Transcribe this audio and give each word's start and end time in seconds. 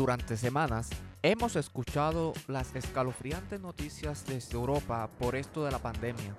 Durante 0.00 0.38
semanas 0.38 0.88
hemos 1.22 1.56
escuchado 1.56 2.32
las 2.48 2.74
escalofriantes 2.74 3.60
noticias 3.60 4.24
desde 4.24 4.56
Europa 4.56 5.10
por 5.18 5.36
esto 5.36 5.62
de 5.62 5.70
la 5.70 5.78
pandemia. 5.78 6.34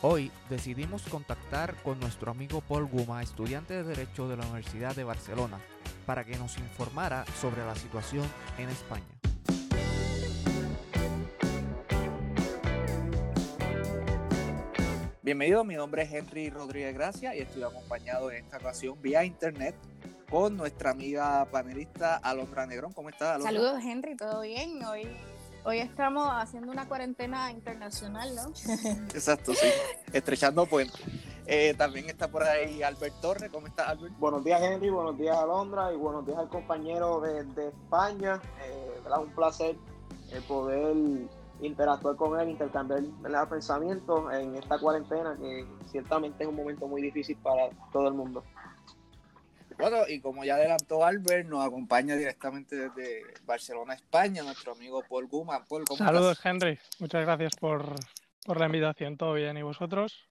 Hoy 0.00 0.32
decidimos 0.48 1.02
contactar 1.02 1.74
con 1.82 2.00
nuestro 2.00 2.30
amigo 2.30 2.62
Paul 2.62 2.86
Guma, 2.86 3.22
estudiante 3.22 3.74
de 3.74 3.84
Derecho 3.84 4.28
de 4.28 4.38
la 4.38 4.44
Universidad 4.44 4.96
de 4.96 5.04
Barcelona, 5.04 5.58
para 6.06 6.24
que 6.24 6.38
nos 6.38 6.56
informara 6.56 7.26
sobre 7.38 7.66
la 7.66 7.74
situación 7.74 8.26
en 8.56 8.70
España. 8.70 9.04
Bienvenido, 15.22 15.64
mi 15.64 15.74
nombre 15.74 16.04
es 16.04 16.12
Henry 16.14 16.48
Rodríguez 16.48 16.94
Gracia 16.94 17.36
y 17.36 17.40
estoy 17.40 17.62
acompañado 17.62 18.30
en 18.30 18.42
esta 18.42 18.56
ocasión 18.56 18.96
vía 19.02 19.22
internet 19.22 19.74
con 20.28 20.56
nuestra 20.56 20.90
amiga 20.90 21.46
panelista 21.50 22.16
Alondra 22.16 22.66
Negrón. 22.66 22.92
¿Cómo 22.92 23.08
estás, 23.08 23.36
Alondra? 23.36 23.52
Saludos, 23.52 23.84
Henry, 23.84 24.16
¿todo 24.16 24.40
bien? 24.42 24.82
Hoy, 24.84 25.08
hoy 25.64 25.78
estamos 25.78 26.28
haciendo 26.32 26.72
una 26.72 26.88
cuarentena 26.88 27.50
internacional, 27.50 28.34
¿no? 28.34 28.46
Exacto, 29.14 29.54
sí. 29.54 29.68
Estrechando 30.12 30.66
puentes. 30.66 31.00
Eh, 31.46 31.74
también 31.78 32.08
está 32.08 32.28
por 32.28 32.42
ahí 32.42 32.82
Albert 32.82 33.20
Torres. 33.20 33.50
¿Cómo 33.52 33.68
estás, 33.68 33.88
Albert? 33.88 34.18
Buenos 34.18 34.44
días, 34.44 34.60
Henry. 34.60 34.90
Buenos 34.90 35.16
días, 35.16 35.36
Alondra. 35.36 35.92
Y 35.92 35.96
buenos 35.96 36.26
días 36.26 36.38
al 36.38 36.48
compañero 36.48 37.20
de, 37.20 37.44
de 37.44 37.68
España. 37.68 38.40
Eh, 38.64 39.00
Un 39.20 39.30
placer 39.30 39.76
eh, 40.32 40.40
poder 40.48 40.96
interactuar 41.60 42.16
con 42.16 42.38
él, 42.38 42.50
intercambiar 42.50 43.02
pensamientos 43.48 44.32
en 44.34 44.56
esta 44.56 44.78
cuarentena, 44.78 45.36
que 45.36 45.64
ciertamente 45.90 46.44
es 46.44 46.48
un 46.48 46.56
momento 46.56 46.86
muy 46.86 47.00
difícil 47.00 47.36
para 47.38 47.70
todo 47.92 48.08
el 48.08 48.14
mundo. 48.14 48.42
Bueno, 49.78 50.08
y 50.08 50.20
como 50.20 50.42
ya 50.44 50.54
adelantó 50.54 51.04
Albert, 51.04 51.46
nos 51.48 51.64
acompaña 51.64 52.16
directamente 52.16 52.76
desde 52.76 53.24
Barcelona, 53.44 53.94
España, 53.94 54.42
nuestro 54.42 54.72
amigo 54.72 55.02
Paul 55.06 55.26
Guma. 55.26 55.64
Paul, 55.66 55.84
¿cómo 55.84 55.98
Saludos, 55.98 56.38
estás? 56.38 56.46
Henry. 56.46 56.78
Muchas 56.98 57.24
gracias 57.24 57.56
por, 57.56 57.94
por 58.46 58.58
la 58.58 58.66
invitación. 58.66 59.18
¿Todo 59.18 59.34
bien? 59.34 59.56
¿Y 59.58 59.62
vosotros? 59.62 60.28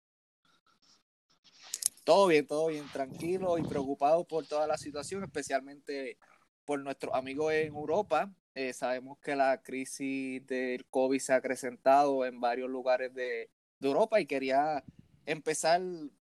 Todo 2.03 2.27
bien, 2.27 2.47
todo 2.47 2.67
bien, 2.67 2.87
tranquilo 2.91 3.57
y 3.57 3.63
preocupado 3.63 4.23
por 4.25 4.47
toda 4.47 4.65
la 4.67 4.77
situación, 4.77 5.23
especialmente 5.23 6.17
por 6.63 6.79
nuestros 6.79 7.13
amigos 7.13 7.53
en 7.53 7.67
Europa. 7.67 8.31
Eh, 8.55 8.73
sabemos 8.73 9.19
que 9.19 9.35
la 9.35 9.61
crisis 9.61 10.45
del 10.47 10.85
COVID 10.87 11.19
se 11.19 11.33
ha 11.33 11.37
acrecentado 11.37 12.25
en 12.25 12.39
varios 12.39 12.69
lugares 12.69 13.13
de, 13.13 13.49
de 13.79 13.87
Europa 13.87 14.19
y 14.19 14.25
quería 14.25 14.83
empezar 15.25 15.81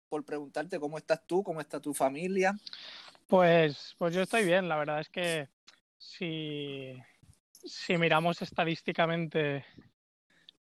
por 0.09 0.25
preguntarte 0.25 0.79
cómo 0.79 0.97
estás 0.97 1.27
tú, 1.27 1.43
cómo 1.43 1.61
está 1.61 1.81
tu 1.81 1.93
familia. 1.93 2.55
Pues, 3.35 3.97
pues 3.99 4.15
yo 4.15 4.23
estoy 4.23 4.45
bien. 4.45 4.69
La 4.69 4.77
verdad 4.77 5.01
es 5.01 5.09
que 5.09 5.49
si, 5.99 6.95
si 7.65 7.99
miramos 7.99 8.41
estadísticamente 8.41 9.67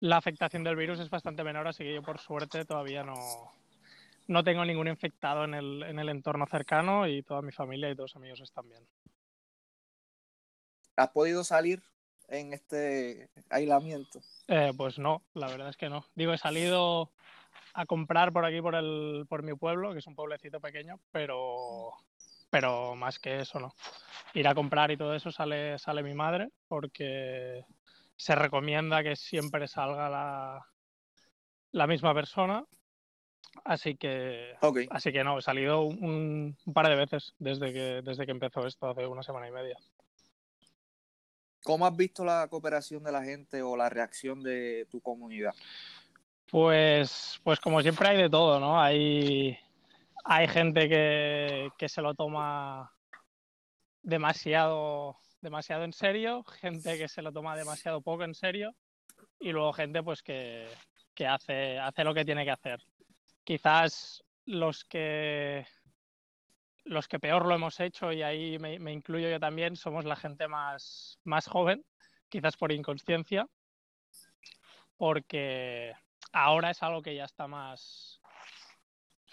la 0.01 0.19
afectación 0.19 0.65
del 0.65 0.77
virus 0.77 1.01
es 1.01 1.09
bastante 1.09 1.43
menor, 1.43 1.67
así 1.67 1.83
que 1.83 1.95
yo 1.95 2.03
por 2.03 2.19
suerte 2.19 2.67
todavía 2.67 3.03
no, 3.03 3.15
no 4.27 4.45
tengo 4.45 4.67
ningún 4.67 4.87
infectado 4.87 5.45
en 5.45 5.55
el, 5.55 5.83
en 5.83 5.99
el 5.99 6.11
entorno 6.11 6.45
cercano 6.45 7.09
y 7.09 7.23
toda 7.23 7.41
mi 7.41 7.53
familia 7.53 7.89
y 7.89 7.95
todos 7.95 8.11
los 8.11 8.17
amigos 8.17 8.43
están 8.43 8.69
bien. 8.69 8.87
¿Has 10.97 11.09
podido 11.09 11.45
salir 11.45 11.83
en 12.29 12.53
este 12.53 13.31
aislamiento? 13.49 14.21
Eh, 14.47 14.75
pues 14.77 14.99
no, 14.99 15.23
la 15.33 15.47
verdad 15.47 15.71
es 15.71 15.79
que 15.79 15.89
no. 15.89 16.05
Digo, 16.15 16.35
he 16.35 16.39
salido 16.39 17.13
a 17.73 17.87
comprar 17.87 18.31
por 18.31 18.45
aquí, 18.45 18.61
por, 18.61 18.75
el, 18.75 19.25
por 19.27 19.43
mi 19.43 19.55
pueblo, 19.55 19.95
que 19.95 20.01
es 20.01 20.07
un 20.07 20.15
pueblecito 20.15 20.61
pequeño, 20.61 21.01
pero, 21.13 21.95
pero 22.51 22.95
más 22.95 23.19
que 23.19 23.41
eso 23.41 23.59
no. 23.61 23.75
Ir 24.35 24.49
a 24.49 24.55
comprar 24.55 24.91
y 24.91 24.97
todo 24.97 25.15
eso 25.15 25.31
sale, 25.31 25.79
sale 25.79 26.03
mi 26.03 26.15
madre 26.15 26.51
porque 26.69 27.65
se 28.17 28.35
recomienda 28.35 29.03
que 29.03 29.17
siempre 29.17 29.69
salga 29.69 30.09
la, 30.09 30.67
la 31.73 31.87
misma 31.87 32.15
persona. 32.15 32.65
Así 33.65 33.97
que, 33.97 34.55
así 34.91 35.13
que 35.13 35.25
no, 35.25 35.39
he 35.39 35.43
salido 35.43 35.83
un, 35.83 36.57
un 36.65 36.75
par 36.75 36.89
de 36.89 36.97
veces 36.97 37.35
desde 37.39 37.73
que, 37.73 38.03
desde 38.03 38.27
que 38.27 38.33
empezó 38.33 38.67
esto, 38.67 38.89
hace 38.89 39.07
una 39.07 39.23
semana 39.23 39.49
y 39.49 39.53
media. 39.53 39.77
¿Cómo 41.63 41.87
has 41.87 41.97
visto 41.97 42.25
la 42.25 42.47
cooperación 42.49 43.03
de 43.03 43.13
la 43.13 43.23
gente 43.23 43.63
o 43.63 43.77
la 43.77 43.89
reacción 43.89 44.43
de 44.43 44.87
tu 44.91 45.01
comunidad? 45.01 45.55
Pues, 46.51 47.41
pues 47.43 47.61
como 47.61 47.83
siempre 47.83 48.09
hay 48.09 48.17
de 48.17 48.31
todo, 48.31 48.59
¿no? 48.59 48.81
Hay, 48.81 49.59
hay 50.31 50.47
gente 50.47 50.89
que, 50.91 51.71
que 51.79 51.89
se 51.89 52.03
lo 52.03 52.15
toma 52.15 52.93
demasiado, 54.03 55.17
demasiado 55.41 55.85
en 55.85 55.95
serio, 55.95 56.45
gente 56.45 56.99
que 56.99 57.09
se 57.09 57.23
lo 57.23 57.33
toma 57.33 57.57
demasiado 57.57 58.03
poco 58.03 58.25
en 58.25 58.35
serio 58.35 58.75
y 59.41 59.53
luego 59.53 59.73
gente 59.73 60.03
pues 60.03 60.23
que, 60.23 60.69
que 61.15 61.27
hace, 61.27 61.79
hace 61.79 62.05
lo 62.05 62.13
que 62.13 62.27
tiene 62.27 62.45
que 62.45 62.51
hacer. 62.51 62.79
Quizás 63.43 64.23
los 64.45 64.85
que 64.85 65.67
los 66.85 67.09
que 67.09 67.19
peor 67.19 67.47
lo 67.47 67.55
hemos 67.55 67.81
hecho, 67.81 68.13
y 68.13 68.23
ahí 68.23 68.59
me, 68.59 68.93
incluyo 68.93 69.29
yo 69.29 69.41
también, 69.41 69.77
somos 69.77 70.05
la 70.05 70.17
gente 70.17 70.47
más, 70.49 71.19
más 71.25 71.47
joven, 71.47 71.85
quizás 72.29 72.57
por 72.57 72.73
inconsciencia, 72.73 73.47
porque 74.97 75.93
ahora 76.33 76.71
es 76.71 76.83
algo 76.83 77.03
que 77.03 77.15
ya 77.15 77.25
está 77.25 77.47
más, 77.47 78.18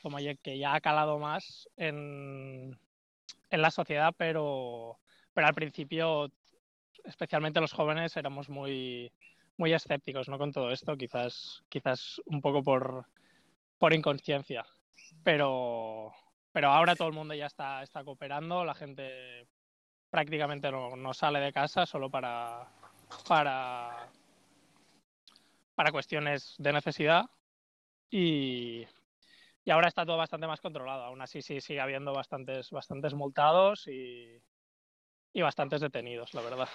como 0.05 0.19
que 0.43 0.59
ya 0.59 0.75
ha 0.75 0.81
calado 0.81 1.17
más 1.17 1.67
en, 1.77 2.79
en 3.49 3.61
la 3.63 3.71
sociedad, 3.71 4.13
pero, 4.15 4.99
pero 5.33 5.47
al 5.47 5.55
principio, 5.55 6.31
especialmente 7.05 7.59
los 7.59 7.73
jóvenes, 7.73 8.15
éramos 8.15 8.47
muy, 8.47 9.11
muy 9.57 9.73
escépticos 9.73 10.29
¿no? 10.29 10.37
con 10.37 10.51
todo 10.51 10.69
esto, 10.69 10.95
quizás, 10.95 11.63
quizás 11.69 12.21
un 12.27 12.39
poco 12.39 12.61
por, 12.61 13.07
por 13.79 13.95
inconsciencia. 13.95 14.63
Pero, 15.23 16.13
pero 16.51 16.69
ahora 16.69 16.95
todo 16.95 17.07
el 17.07 17.15
mundo 17.15 17.33
ya 17.33 17.47
está, 17.47 17.81
está 17.81 18.03
cooperando, 18.03 18.63
la 18.63 18.75
gente 18.75 19.47
prácticamente 20.11 20.69
no, 20.69 20.95
no 20.95 21.15
sale 21.15 21.39
de 21.39 21.51
casa 21.51 21.87
solo 21.87 22.11
para, 22.11 22.69
para, 23.27 24.07
para 25.73 25.91
cuestiones 25.91 26.53
de 26.59 26.73
necesidad 26.73 27.25
y, 28.11 28.85
y 29.65 29.71
ahora 29.71 29.87
está 29.87 30.05
todo 30.05 30.17
bastante 30.17 30.47
más 30.47 30.61
controlado. 30.61 31.03
Aún 31.03 31.21
así 31.21 31.41
sí 31.41 31.59
sigue 31.59 31.81
habiendo 31.81 32.13
bastantes, 32.13 32.69
bastantes 32.69 33.13
multados 33.13 33.87
y, 33.87 34.41
y 35.33 35.41
bastantes 35.41 35.81
detenidos, 35.81 36.33
la 36.33 36.41
verdad. 36.41 36.69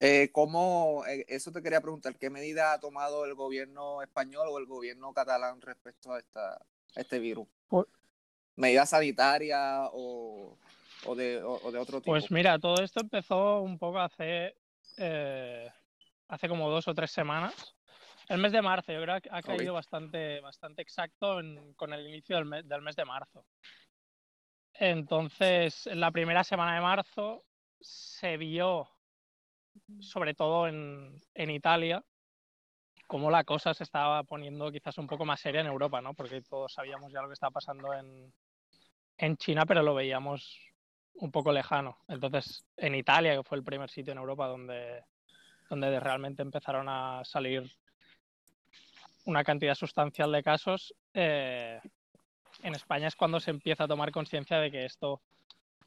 Eh, 0.00 0.30
¿cómo, 0.32 1.04
eh, 1.06 1.24
eso 1.28 1.52
te 1.52 1.62
quería 1.62 1.80
preguntar, 1.80 2.16
¿qué 2.16 2.28
medida 2.28 2.72
ha 2.72 2.80
tomado 2.80 3.24
el 3.24 3.34
gobierno 3.34 4.02
español 4.02 4.48
o 4.50 4.58
el 4.58 4.66
gobierno 4.66 5.12
catalán 5.12 5.60
respecto 5.60 6.12
a, 6.12 6.18
esta, 6.18 6.54
a 6.54 6.60
este 7.00 7.18
virus? 7.20 7.46
Pues- 7.68 7.86
¿Medidas 8.56 8.90
sanitarias 8.90 9.88
o, 9.92 10.58
o, 11.06 11.14
de, 11.14 11.42
o- 11.42 11.60
o 11.62 11.70
de 11.72 11.78
otro 11.78 12.00
tipo? 12.00 12.10
Pues 12.12 12.30
mira, 12.30 12.58
todo 12.58 12.82
esto 12.82 13.00
empezó 13.00 13.60
un 13.62 13.78
poco 13.78 13.98
hace, 14.00 14.56
eh, 14.98 15.70
hace 16.28 16.48
como 16.48 16.68
dos 16.68 16.86
o 16.88 16.94
tres 16.94 17.10
semanas. 17.12 17.74
El 18.32 18.38
mes 18.38 18.50
de 18.52 18.62
marzo, 18.62 18.90
yo 18.92 19.02
creo 19.02 19.20
que 19.20 19.28
ha 19.30 19.42
caído 19.42 19.74
bastante, 19.74 20.40
bastante 20.40 20.80
exacto 20.80 21.38
en- 21.40 21.74
con 21.74 21.92
el 21.92 22.08
inicio 22.08 22.36
del 22.36 22.46
mes, 22.46 22.66
del 22.66 22.80
mes 22.80 22.96
de 22.96 23.04
marzo. 23.04 23.44
Entonces, 24.72 25.86
en 25.86 26.00
la 26.00 26.10
primera 26.10 26.42
semana 26.42 26.74
de 26.74 26.80
marzo 26.80 27.44
se 27.78 28.38
vio, 28.38 28.88
sobre 30.00 30.32
todo 30.32 30.66
en, 30.66 31.20
en 31.34 31.50
Italia, 31.50 32.02
cómo 33.06 33.30
la 33.30 33.44
cosa 33.44 33.74
se 33.74 33.84
estaba 33.84 34.24
poniendo 34.24 34.72
quizás 34.72 34.96
un 34.96 35.06
poco 35.06 35.26
más 35.26 35.38
seria 35.38 35.60
en 35.60 35.66
Europa, 35.66 36.00
¿no? 36.00 36.14
Porque 36.14 36.40
todos 36.40 36.72
sabíamos 36.72 37.12
ya 37.12 37.20
lo 37.20 37.28
que 37.28 37.34
estaba 37.34 37.50
pasando 37.50 37.92
en, 37.92 38.32
en 39.18 39.36
China, 39.36 39.66
pero 39.66 39.82
lo 39.82 39.94
veíamos 39.94 40.58
un 41.16 41.30
poco 41.30 41.52
lejano. 41.52 41.98
Entonces, 42.08 42.64
en 42.78 42.94
Italia, 42.94 43.36
que 43.36 43.42
fue 43.42 43.58
el 43.58 43.64
primer 43.64 43.90
sitio 43.90 44.12
en 44.12 44.18
Europa 44.20 44.46
donde, 44.46 45.04
donde 45.68 46.00
realmente 46.00 46.40
empezaron 46.40 46.88
a 46.88 47.22
salir 47.26 47.70
una 49.24 49.44
cantidad 49.44 49.74
sustancial 49.74 50.32
de 50.32 50.42
casos, 50.42 50.94
eh, 51.14 51.80
en 52.62 52.74
España 52.74 53.08
es 53.08 53.16
cuando 53.16 53.40
se 53.40 53.50
empieza 53.50 53.84
a 53.84 53.88
tomar 53.88 54.10
conciencia 54.10 54.58
de 54.58 54.70
que 54.70 54.84
esto 54.84 55.22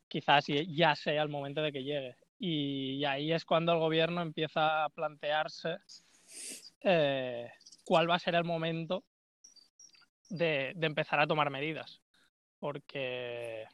quizás 0.08 0.46
ya 0.48 0.96
sea 0.96 1.22
el 1.22 1.30
momento 1.30 1.62
de 1.62 1.72
que 1.72 1.84
llegue. 1.84 2.16
Y, 2.38 3.04
ahí 3.06 3.32
es 3.32 3.46
cuando 3.46 3.74
el 3.74 3.80
gobierno 3.80 4.22
empieza 4.22 4.84
a 4.84 4.90
plantearse 4.90 5.78
eh, 6.82 7.50
cuál 7.86 8.10
va 8.10 8.16
a 8.16 8.20
ser 8.20 8.36
el 8.36 8.44
momento 8.44 9.04
de, 10.30 10.74
de 10.76 10.88
empezar 10.88 11.20
a 11.20 11.28
tomar 11.28 11.50
medidas. 11.50 12.02
Porque 12.60 13.68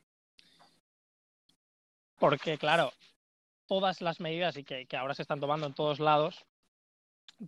porque, 2.21 2.59
claro, 2.59 2.93
todas 3.65 3.99
las 3.99 4.19
medidas 4.19 4.55
y 4.55 4.63
que, 4.63 4.85
que 4.85 4.95
ahora 4.95 5.15
se 5.15 5.23
están 5.23 5.39
tomando 5.39 5.65
en 5.65 5.73
todos 5.73 5.99
lados 5.99 6.45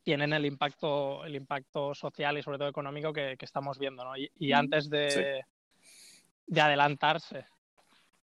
tienen 0.02 0.34
el 0.34 0.46
impacto, 0.46 1.24
el 1.26 1.36
impacto 1.36 1.94
social 1.94 2.38
y 2.38 2.44
sobre 2.44 2.58
todo 2.58 2.70
económico 2.70 3.14
que, 3.14 3.36
que 3.38 3.46
estamos 3.46 3.78
viendo, 3.78 4.04
¿no? 4.04 4.18
Y, 4.18 4.32
y 4.38 4.54
antes 4.54 4.90
de, 4.90 5.44
de 6.48 6.62
adelantarse 6.62 7.46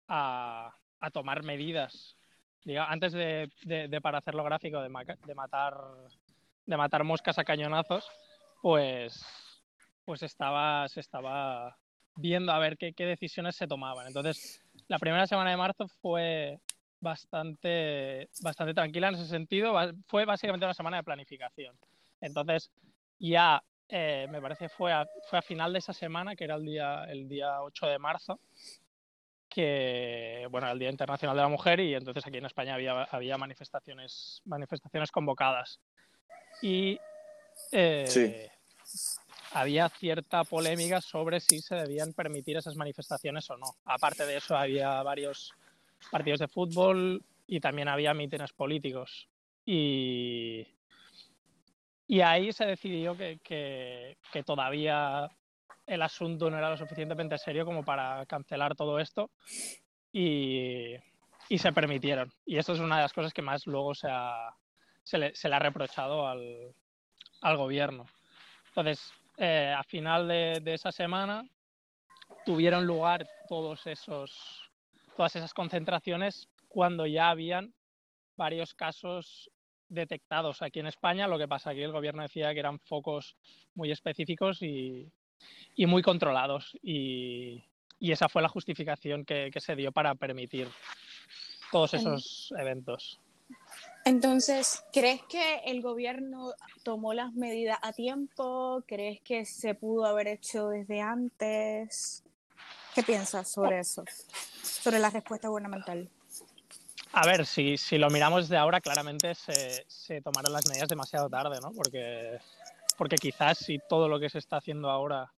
a, 0.08 0.75
a 1.00 1.11
tomar 1.11 1.43
medidas. 1.43 2.17
antes 2.88 3.12
de, 3.12 4.00
para 4.03 4.19
hacerlo 4.19 4.44
gráfico, 4.44 4.81
de, 4.81 4.88
matar, 4.88 5.76
de 6.67 6.76
matar 6.76 7.05
moscas 7.05 7.38
a 7.38 7.44
cañonazos, 7.44 8.08
pues, 8.62 9.25
pues 10.05 10.23
estaba, 10.23 10.88
se 10.88 11.00
estaba 11.00 11.76
viendo 12.17 12.53
a 12.53 12.58
ver 12.58 12.76
qué, 12.76 12.93
qué 12.93 13.06
decisiones 13.06 13.56
se 13.56 13.67
tomaban. 13.67 14.06
Entonces, 14.06 14.62
la 14.88 14.99
primera 14.99 15.26
semana 15.26 15.50
de 15.50 15.56
marzo 15.56 15.88
fue 15.88 16.58
bastante, 17.00 18.28
bastante 18.40 18.75
tranquila 18.75 19.08
en 19.08 19.14
ese 19.14 19.26
sentido. 19.26 19.75
Fue 20.06 20.25
básicamente 20.25 20.66
una 20.66 20.75
semana 20.75 20.98
de 20.98 21.02
planificación. 21.02 21.76
Entonces, 22.20 22.70
ya 23.19 23.62
eh, 23.88 24.26
me 24.31 24.40
parece 24.40 24.69
fue 24.69 24.93
a, 24.93 25.06
fue 25.28 25.38
a 25.38 25.43
final 25.43 25.72
de 25.72 25.78
esa 25.78 25.93
semana, 25.93 26.34
que 26.34 26.44
era 26.44 26.56
el 26.56 26.64
día, 26.64 27.04
el 27.04 27.28
día 27.28 27.62
8 27.62 27.87
de 27.87 27.98
marzo, 27.98 28.40
que, 29.48 30.46
bueno, 30.50 30.70
el 30.70 30.78
Día 30.78 30.90
Internacional 30.90 31.37
de 31.37 31.43
la 31.43 31.48
Mujer, 31.48 31.81
y 31.81 31.94
entonces 31.94 32.26
aquí 32.26 32.38
en 32.38 32.46
España 32.46 32.75
había, 32.75 33.04
había 33.04 33.38
manifestaciones, 33.38 34.43
manifestaciones 34.44 35.10
convocadas. 35.10 35.81
Y 36.62 36.98
eh, 37.72 38.50
había 39.52 39.88
cierta 39.88 40.44
polémica 40.44 41.00
sobre 41.00 41.40
si 41.40 41.60
se 41.60 41.75
debían 41.76 42.12
permitir 42.12 42.56
esas 42.56 42.76
manifestaciones 42.76 43.48
o 43.50 43.56
no. 43.56 43.76
Aparte 43.84 44.26
de 44.26 44.37
eso, 44.37 44.56
había 44.56 45.02
varios 45.02 45.54
partidos 46.10 46.40
de 46.40 46.48
fútbol 46.48 47.25
y 47.46 47.60
también 47.60 47.88
había 47.88 48.14
mítines 48.14 48.52
políticos. 48.52 49.28
Y, 49.64 50.66
y 52.06 52.20
ahí 52.20 52.52
se 52.52 52.66
decidió 52.66 53.16
que, 53.16 53.40
que, 53.43 54.43
todavía 54.44 55.28
el 55.87 56.02
asunto 56.02 56.50
no 56.50 56.58
era 56.58 56.70
lo 56.70 56.76
suficientemente 56.76 57.38
serio 57.38 57.64
como 57.64 57.84
para 57.84 58.25
cancelar 58.26 58.76
todo 58.76 58.98
esto 58.98 59.31
y, 60.12 60.94
y, 61.48 61.58
se 61.58 61.72
permitieron. 61.72 62.32
Y 62.44 62.58
esto 62.58 62.75
es 62.75 62.81
una 62.81 62.96
de 62.96 63.02
las 63.02 63.12
cosas 63.12 63.32
que 63.32 63.43
más 63.43 63.66
luego 63.66 63.94
se, 63.94 64.08
se, 65.02 65.19
le, 65.19 65.34
se 65.34 65.48
le, 65.48 65.56
ha 65.56 65.60
reprochado 65.60 66.28
al, 66.28 66.75
al 67.40 67.56
gobierno. 67.56 68.06
Entonces, 68.69 69.12
eh, 69.38 69.75
a 69.76 69.82
final 69.82 70.28
de, 70.28 70.60
de, 70.62 70.75
esa 70.75 70.93
semana 70.93 71.44
tuvieron 72.44 72.87
lugar 72.87 73.26
todos 73.48 73.87
esos, 73.87 74.66
todas 75.17 75.35
esas 75.35 75.55
concentraciones 75.55 76.49
cuando 76.69 77.07
ya 77.07 77.31
habían 77.31 77.75
varios 78.37 78.75
casos 78.75 79.51
detectados 79.89 80.63
aquí 80.63 80.81
en 80.81 80.87
España. 80.87 81.27
Lo 81.27 81.39
que 81.39 81.49
pasa 81.49 81.71
aquí 81.71 81.83
el 81.83 81.93
gobierno 81.93 82.23
decía 82.23 82.53
que 82.53 82.61
eran 82.61 82.79
focos 82.81 83.37
muy 83.75 83.91
específicos 83.91 84.63
y, 84.63 85.11
y 85.75 85.87
muy 85.87 86.03
controlados. 86.03 86.77
Y, 86.83 87.65
y, 87.99 88.13
esa 88.13 88.29
fue 88.29 88.43
la 88.43 88.49
justificación 88.49 89.25
que, 89.25 89.51
que, 89.53 89.61
se 89.61 89.75
dio 89.75 89.91
para 89.93 90.15
permitir 90.15 90.69
todos 91.73 91.95
esos 91.95 92.53
eventos. 92.59 93.21
Entonces, 94.05 94.85
¿crees 94.93 95.23
que 95.23 95.61
el 95.65 95.81
gobierno 95.83 96.53
tomó 96.83 97.15
las 97.15 97.33
medidas 97.33 97.79
a 97.83 97.93
tiempo? 97.93 98.83
¿Crees 98.87 99.21
que 99.21 99.45
se 99.45 99.75
pudo 99.75 100.05
haber 100.05 100.29
hecho 100.29 100.69
desde 100.69 101.01
antes? 101.01 102.25
¿Qué 102.96 103.02
piensas 103.02 103.50
sobre 103.50 103.81
eso? 103.81 104.02
Sobre 104.62 104.98
la 104.98 105.10
respuesta 105.10 105.48
gubernamental. 105.48 106.08
A 107.12 107.26
ver, 107.26 107.44
si, 107.44 107.76
si 107.76 107.98
lo 107.98 108.08
miramos 108.08 108.48
de 108.48 108.56
ahora, 108.56 108.81
claramente 108.81 109.34
se, 109.34 109.84
se, 109.87 110.22
tomaron 110.22 110.50
las 110.50 110.66
medidas 110.66 110.88
demasiado 110.88 111.28
tarde, 111.28 111.58
¿no? 111.60 111.72
Porque, 111.72 112.38
porque 112.96 113.16
quizás 113.16 113.58
si 113.58 113.78
todo 113.87 114.08
lo 114.08 114.19
que 114.19 114.31
se 114.31 114.38
está 114.38 114.56
haciendo 114.56 114.88
ahora 114.88 115.31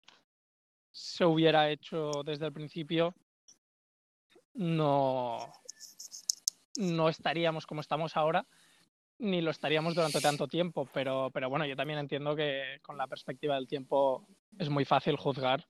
se 0.92 1.24
hubiera 1.24 1.68
hecho 1.68 2.22
desde 2.24 2.46
el 2.46 2.52
principio, 2.52 3.12
no, 4.54 5.52
no 6.76 7.08
estaríamos 7.08 7.66
como 7.66 7.80
estamos 7.80 8.16
ahora, 8.16 8.46
ni 9.18 9.40
lo 9.40 9.50
estaríamos 9.50 9.96
durante 9.96 10.20
tanto 10.20 10.46
tiempo. 10.46 10.88
Pero, 10.94 11.30
pero 11.34 11.50
bueno, 11.50 11.66
yo 11.66 11.74
también 11.74 11.98
entiendo 11.98 12.36
que 12.36 12.78
con 12.82 12.96
la 12.96 13.08
perspectiva 13.08 13.56
del 13.56 13.66
tiempo 13.66 14.28
es 14.60 14.68
muy 14.68 14.84
fácil 14.84 15.16
juzgar 15.16 15.66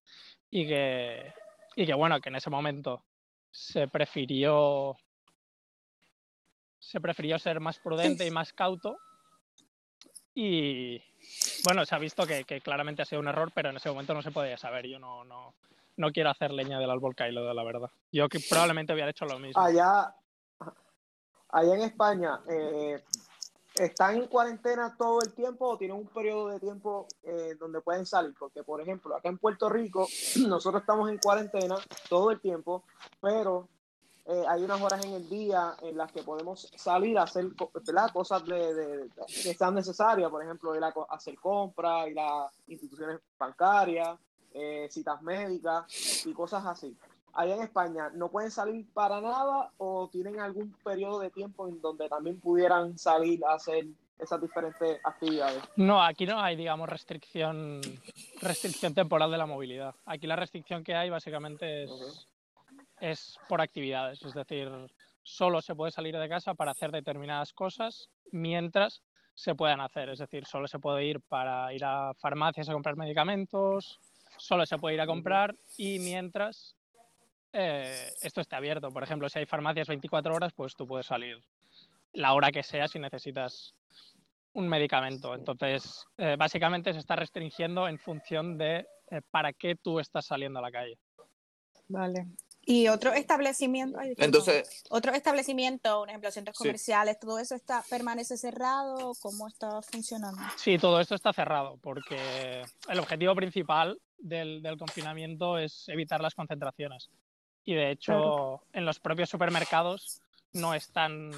y 0.51 0.67
que, 0.67 1.33
y 1.79 1.87
que 1.87 1.95
bueno, 1.95 2.21
que 2.21 2.29
en 2.29 2.35
ese 2.35 2.51
momento 2.51 3.05
se 3.53 3.87
prefirió 3.87 4.97
se 6.81 7.01
prefirió 7.01 7.39
ser 7.39 7.61
más 7.61 7.79
prudente 7.79 8.27
y 8.27 8.33
más 8.33 8.53
cauto. 8.53 8.99
Y 10.35 11.01
bueno, 11.65 11.87
se 11.87 11.95
ha 11.95 11.99
visto 11.99 12.27
que, 12.27 12.45
claramente 12.63 13.03
ha 13.03 13.05
sido 13.05 13.21
un 13.21 13.29
error, 13.29 13.53
pero 13.55 13.71
en 13.71 13.77
ese 13.77 13.91
momento 13.91 14.13
no 14.13 14.23
se 14.23 14.33
podía 14.33 14.57
saber. 14.57 14.89
Yo 14.89 14.99
no, 14.99 15.23
no, 15.25 15.55
no 15.97 16.11
quiero 16.11 16.31
hacer 16.31 16.51
leña 16.51 16.81
del 16.81 16.91
árbol 16.91 17.15
caído, 17.15 17.47
de 17.47 17.55
la 17.55 17.63
verdad. 17.63 17.91
Yo 18.11 18.29
que 18.29 18.41
probablemente 18.41 18.93
hubiera 18.93 19.11
hecho 19.11 19.27
lo 19.27 19.39
mismo. 19.39 19.63
Allá, 19.63 20.13
allá 21.51 21.75
en 21.75 21.83
España, 21.83 22.41
eh, 22.51 23.05
¿están 23.79 24.17
en 24.17 24.27
cuarentena 24.27 24.95
todo 24.97 25.21
el 25.23 25.33
tiempo 25.33 25.69
o 25.69 25.79
tienen 25.79 25.97
un 25.97 26.07
periodo 26.07 26.49
de 26.49 26.61
tiempo 26.61 27.07
eh, 27.23 27.55
donde 27.59 27.81
pueden 27.81 28.07
salir? 28.07 28.35
Porque, 28.39 28.63
por 28.63 28.81
ejemplo, 28.81 29.17
acá 29.17 29.29
en 29.29 29.39
Puerto 29.39 29.69
Rico, 29.69 30.07
nosotros 30.47 30.83
estamos 30.83 31.11
en 31.11 31.19
cuarentena 31.19 31.77
todo 32.09 32.31
el 32.31 32.41
tiempo, 32.41 32.85
pero 33.21 33.69
eh, 34.27 34.45
hay 34.47 34.63
unas 34.63 34.81
horas 34.83 35.05
en 35.05 35.15
el 35.15 35.29
día 35.29 35.75
en 35.81 35.97
las 35.97 36.13
que 36.13 36.23
podemos 36.23 36.71
salir 36.77 37.19
a 37.19 37.23
hacer 37.23 37.47
cosas 38.13 38.45
de, 38.45 39.09
que 39.27 39.55
sean 39.55 39.75
necesarias, 39.75 40.31
por 40.31 40.43
ejemplo, 40.43 40.77
ir 40.77 40.85
a 40.85 40.93
hacer 41.09 41.37
compras, 41.37 42.09
ir 42.09 42.19
a 42.21 42.51
instituciones 42.67 43.21
bancarias, 43.39 44.19
eh, 44.53 44.87
citas 44.91 45.23
médicas 45.23 46.27
y 46.27 46.33
cosas 46.33 46.65
así. 46.67 46.95
Allá 47.39 47.55
en 47.55 47.63
España, 47.63 48.11
¿no 48.15 48.31
pueden 48.31 48.51
salir 48.51 48.85
para 48.93 49.21
nada 49.21 49.71
o 49.79 50.09
tienen 50.11 50.41
algún 50.41 50.73
periodo 50.83 51.21
de 51.21 51.31
tiempo 51.31 51.69
en 51.69 51.81
donde 51.81 52.09
también 52.09 52.41
pudieran 52.41 52.99
salir 52.99 53.45
a 53.45 53.55
hacer 53.55 53.87
esas 54.19 54.41
diferentes 54.41 54.99
actividades? 55.05 55.63
No, 55.77 56.03
aquí 56.03 56.27
no 56.27 56.41
hay, 56.41 56.57
digamos, 56.57 56.89
restricción, 56.89 57.81
restricción 58.43 58.93
temporal 58.93 59.31
de 59.31 59.39
la 59.39 59.47
movilidad. 59.47 59.95
Aquí 60.05 60.27
la 60.27 60.35
restricción 60.35 60.83
que 60.83 60.97
hay 60.97 61.11
básicamente 61.11 61.85
es 61.85 62.27
es 63.01 63.39
por 63.49 63.61
actividades, 63.61 64.23
es 64.25 64.35
decir, 64.35 64.69
solo 65.23 65.61
se 65.63 65.75
puede 65.75 65.93
salir 65.93 66.17
de 66.17 66.29
casa 66.29 66.55
para 66.55 66.73
hacer 66.73 66.91
determinadas 66.91 67.53
cosas 67.53 68.09
mientras 68.33 69.03
se 69.35 69.55
puedan 69.55 69.81
hacer, 69.81 70.09
es 70.09 70.19
decir, 70.19 70.47
solo 70.47 70.67
se 70.67 70.81
puede 70.81 71.05
ir 71.05 71.21
para 71.21 71.73
ir 71.73 71.85
a 71.85 72.13
farmacias 72.15 72.69
a 72.69 72.73
comprar 72.73 72.97
medicamentos, 72.97 74.01
solo 74.37 74.67
se 74.67 74.79
puede 74.79 74.97
ir 74.97 75.01
a 75.01 75.07
comprar 75.07 75.55
y 75.77 76.01
mientras 76.01 76.75
eh, 77.53 78.13
esto 78.23 78.41
esté 78.41 78.57
abierto. 78.57 78.91
Por 78.91 79.03
ejemplo, 79.03 79.29
si 79.29 79.39
hay 79.39 79.47
farmacias 79.47 79.89
24 79.89 80.35
horas, 80.35 80.53
pues 80.53 80.75
tú 80.75 80.87
puedes 80.87 81.07
salir 81.07 81.43
la 82.13 82.35
hora 82.35 82.51
que 82.51 82.63
sea 82.63 82.89
si 82.89 82.99
necesitas 82.99 83.75
un 84.53 84.69
medicamento. 84.69 85.35
Entonces, 85.35 86.07
eh, 86.17 86.37
básicamente 86.39 86.93
se 86.93 86.99
está 86.99 87.17
restringiendo 87.17 87.89
en 87.89 87.99
función 87.99 88.59
de 88.59 88.87
eh, 89.11 89.21
para 89.31 89.53
qué 89.53 89.77
tú 89.77 90.01
estás 90.01 90.27
saliendo 90.27 90.59
a 90.59 90.63
la 90.63 90.71
calle. 90.71 90.99
Vale. 91.89 92.27
Y 92.71 92.89
otro 92.89 93.15
establecimiento, 93.15 93.99
entonces, 94.19 94.85
otro 94.91 95.15
establecimiento, 95.15 96.01
por 96.01 96.11
ejemplo, 96.11 96.31
centros 96.31 96.59
comerciales, 96.59 97.19
todo 97.19 97.39
eso 97.39 97.55
está 97.55 97.83
permanece 97.89 98.37
cerrado, 98.37 99.13
¿cómo 99.23 99.49
está 99.49 99.81
funcionando? 99.81 100.43
Sí, 100.57 100.77
todo 100.77 101.01
esto 101.01 101.15
está 101.15 101.33
cerrado 101.33 101.79
porque 101.79 102.63
el 102.91 102.99
objetivo 102.99 103.35
principal 103.35 103.99
del, 104.19 104.61
del 104.61 104.77
confinamiento 104.77 105.57
es 105.57 105.89
evitar 105.89 106.21
las 106.21 106.35
concentraciones. 106.35 107.09
Y 107.65 107.75
de 107.75 107.91
hecho, 107.91 108.63
en 108.73 108.85
los 108.85 108.99
propios 108.99 109.29
supermercados 109.29 110.23
no 110.55 110.75
están, 110.75 111.31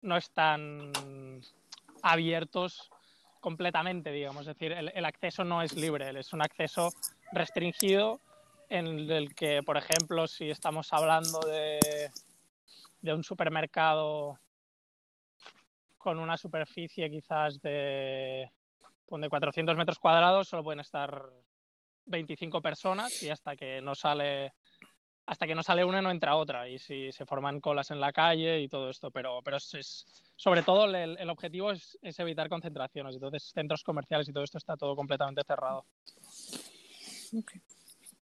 no 0.00 0.16
están 0.16 0.92
abiertos 2.02 2.90
completamente, 3.40 4.12
digamos. 4.12 4.42
Es 4.42 4.54
decir, 4.56 4.72
el, 4.72 4.92
el 4.94 5.04
acceso 5.04 5.44
no 5.44 5.62
es 5.62 5.74
libre, 5.74 6.18
es 6.18 6.32
un 6.32 6.42
acceso 6.42 6.90
restringido 7.32 8.20
en 8.68 9.10
el 9.10 9.34
que, 9.34 9.62
por 9.62 9.76
ejemplo, 9.76 10.26
si 10.26 10.48
estamos 10.48 10.92
hablando 10.92 11.40
de, 11.40 12.10
de 13.02 13.12
un 13.12 13.22
supermercado 13.22 14.38
con 15.98 16.18
una 16.18 16.36
superficie 16.38 17.10
quizás 17.10 17.60
de, 17.60 18.50
de 19.08 19.28
400 19.28 19.76
metros 19.76 19.98
cuadrados, 19.98 20.48
solo 20.48 20.64
pueden 20.64 20.80
estar 20.80 21.22
25 22.06 22.62
personas 22.62 23.22
y 23.22 23.28
hasta 23.28 23.56
que 23.56 23.82
no 23.82 23.94
sale 23.94 24.54
hasta 25.26 25.46
que 25.46 25.54
no 25.54 25.62
sale 25.62 25.84
una 25.84 26.02
no 26.02 26.10
entra 26.10 26.36
otra 26.36 26.68
y 26.68 26.78
si 26.78 27.12
se 27.12 27.26
forman 27.26 27.60
colas 27.60 27.90
en 27.90 28.00
la 28.00 28.12
calle 28.12 28.60
y 28.60 28.68
todo 28.68 28.90
esto, 28.90 29.10
pero, 29.10 29.40
pero 29.42 29.56
es, 29.56 30.06
sobre 30.36 30.62
todo 30.62 30.84
el, 30.84 31.16
el 31.18 31.30
objetivo 31.30 31.70
es, 31.70 31.98
es, 32.02 32.18
evitar 32.18 32.48
concentraciones, 32.48 33.14
entonces 33.14 33.44
centros 33.54 33.84
comerciales 33.84 34.28
y 34.28 34.32
todo 34.32 34.44
esto 34.44 34.58
está 34.58 34.76
todo 34.76 34.96
completamente 34.96 35.42
cerrado. 35.46 35.86
Okay. 37.32 37.62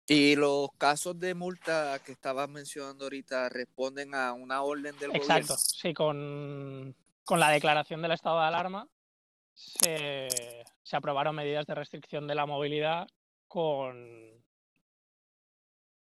Y 0.07 0.35
los 0.35 0.69
casos 0.77 1.19
de 1.19 1.35
multa 1.35 1.99
que 2.05 2.13
estabas 2.13 2.49
mencionando 2.49 3.05
ahorita 3.05 3.49
responden 3.49 4.15
a 4.15 4.33
una 4.33 4.61
orden 4.61 4.97
del 4.97 5.15
Exacto, 5.15 5.53
gobierno. 5.53 5.57
sí, 5.57 5.93
con, 5.93 6.95
con, 7.25 7.39
la 7.39 7.49
declaración 7.49 8.01
del 8.01 8.13
estado 8.13 8.39
de 8.39 8.45
alarma 8.45 8.87
se, 9.53 10.29
se, 10.81 10.95
aprobaron 10.95 11.35
medidas 11.35 11.65
de 11.65 11.75
restricción 11.75 12.25
de 12.25 12.35
la 12.35 12.45
movilidad 12.45 13.07
con, 13.49 14.37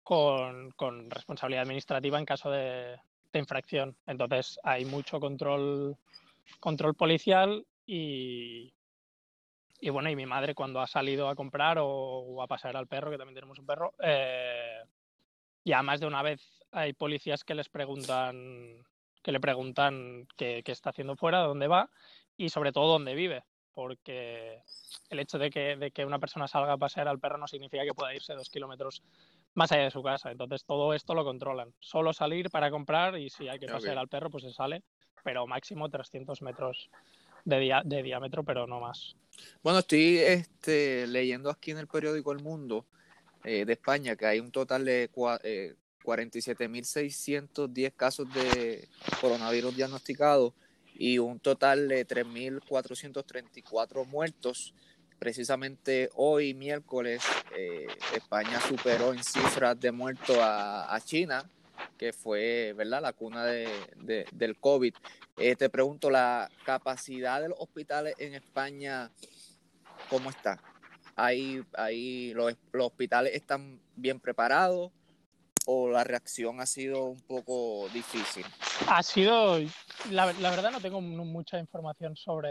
con, 0.08 1.10
responsabilidad 1.10 1.64
administrativa 1.64 2.18
en 2.18 2.26
caso 2.26 2.50
de, 2.50 2.98
infracción. 3.34 3.96
Entonces 4.08 4.60
hay 4.64 4.84
mucho 4.86 5.20
control, 5.20 5.96
control 6.60 6.96
policial 6.96 7.68
y, 7.86 8.74
y 9.80 9.90
bueno, 9.90 10.10
y 10.10 10.16
mi 10.16 10.26
madre 10.26 10.56
cuando 10.56 10.80
ha 10.80 10.88
salido 10.88 11.30
a 11.30 11.36
comprar 11.36 11.78
o, 11.80 12.42
a 12.42 12.48
pasear 12.48 12.76
al 12.78 12.88
perro, 12.88 13.12
que 13.12 13.18
también 13.18 13.36
tenemos 13.36 13.60
un 13.60 13.68
perro, 13.68 13.94
eh, 14.02 14.82
ya 15.64 15.84
más 15.84 16.00
de 16.00 16.08
una 16.08 16.24
vez 16.24 16.42
hay 16.72 16.94
policías 16.94 17.44
que 17.44 17.54
les 17.54 17.70
preguntan, 17.70 18.84
que 19.22 19.32
le 19.32 19.40
preguntan 19.40 20.28
qué, 20.36 20.64
qué 20.66 20.72
está 20.72 20.90
haciendo 20.90 21.16
fuera, 21.16 21.42
dónde 21.42 21.68
va 21.68 21.92
y 22.38 22.50
sobre 22.50 22.72
todo 22.72 22.88
dónde 22.94 23.14
vive 23.14 23.44
porque 23.78 24.64
el 25.12 25.20
hecho 25.20 25.38
de 25.38 25.52
que, 25.52 25.76
de 25.76 25.92
que, 25.92 26.04
una 26.04 26.18
persona 26.18 26.48
salga 26.48 26.74
a 26.74 26.78
pasear 26.78 27.08
al 27.08 27.20
perro 27.20 27.38
no 27.38 27.48
significa 27.48 27.84
que 27.84 27.94
pueda 27.94 28.12
irse 28.16 28.34
dos 28.34 28.50
kilómetros 28.50 29.04
más 29.58 29.72
allá 29.72 29.86
de 29.86 29.92
su 29.92 30.04
casa. 30.04 30.32
Entonces 30.32 30.64
todo 30.66 30.94
esto 30.94 31.16
lo 31.16 31.24
controlan. 31.24 31.74
Solo 31.80 32.14
salir 32.14 32.52
para 32.52 32.70
comprar 32.70 33.18
y 33.18 33.32
si 33.32 33.50
hay 33.50 33.58
que 33.58 33.66
pasear 33.66 33.98
al 33.98 34.08
perro, 34.08 34.30
pues 34.30 34.44
se 34.44 34.54
sale, 34.54 34.84
pero 35.24 35.48
máximo 35.48 35.90
300 35.90 36.44
metros 36.44 36.92
de, 37.44 37.74
de 37.84 38.04
diámetro, 38.04 38.44
pero 38.44 38.68
no 38.68 38.80
más. 38.80 39.16
Bueno, 39.64 39.80
estoy 39.80 40.20
este, 40.20 41.08
leyendo 41.08 41.50
aquí 41.50 41.72
en 41.72 41.80
el 41.80 41.88
periódico 41.88 42.32
El 42.32 42.44
Mundo 42.44 42.86
eh, 43.44 43.66
de 43.66 43.74
España 43.74 44.16
que 44.16 44.28
hay 44.28 44.40
un 44.40 44.52
total 44.52 44.86
de 44.86 45.10
eh, 45.44 45.74
47.610 46.04 47.94
casos 47.96 48.32
de 48.32 48.88
coronavirus 49.20 49.76
diagnosticados 49.76 50.54
y 50.94 51.18
un 51.18 51.40
total 51.40 51.88
de 51.88 52.08
3.434 52.08 54.06
muertos. 54.06 54.76
Precisamente 55.20 56.10
hoy, 56.16 56.54
miércoles, 56.54 57.24
eh, 57.56 57.88
España 58.16 58.60
superó 58.62 59.14
en 59.14 59.24
cifras 59.24 59.80
de 59.80 59.92
muertos 59.92 60.38
a, 60.40 61.00
China, 61.04 61.44
que 61.98 62.14
fue 62.14 62.74
¿verdad? 62.78 63.02
la 63.02 63.14
cuna 63.14 63.46
de, 63.46 64.26
del 64.32 64.58
COVID. 64.60 64.94
Eh, 65.38 65.56
te 65.56 65.70
pregunto, 65.70 66.12
¿la 66.12 66.50
capacidad 66.66 67.42
de 67.42 67.50
los 67.50 67.60
hospitales 67.60 68.14
en 68.20 68.36
España 68.36 69.10
cómo 70.08 70.30
está? 70.30 70.62
¿Hay, 71.16 71.64
los, 72.36 72.54
hospitales 72.74 73.34
están 73.34 73.80
bien 73.96 74.20
preparados? 74.20 74.92
o 75.70 75.90
la 75.90 76.06
reacción 76.06 76.62
ha 76.62 76.66
sido 76.66 77.08
un 77.08 77.20
poco 77.20 77.90
difícil? 77.90 78.46
Ha 78.88 79.04
sido, 79.04 79.60
la 80.10 80.26
verdad 80.26 80.72
no 80.72 80.80
tengo 80.80 81.02
mucha 81.02 81.60
información 81.60 82.16
sobre, 82.16 82.50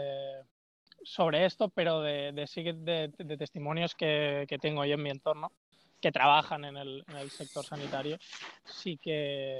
sobre 1.07 1.45
esto, 1.45 1.69
pero 1.69 2.01
de, 2.01 2.33
de, 2.33 3.11
de, 3.17 3.37
testimonios 3.37 3.95
que, 3.95 4.45
que, 4.47 4.59
tengo 4.59 4.83
yo 4.83 4.95
en 4.95 5.03
mi 5.03 5.09
entorno, 5.09 5.53
que 6.01 6.11
trabajan 6.11 6.65
en 6.65 6.75
el, 6.75 7.05
en 7.07 7.15
el, 7.15 7.29
sector 7.31 7.65
sanitario, 7.65 8.17
sí 8.65 8.97
que, 8.97 9.57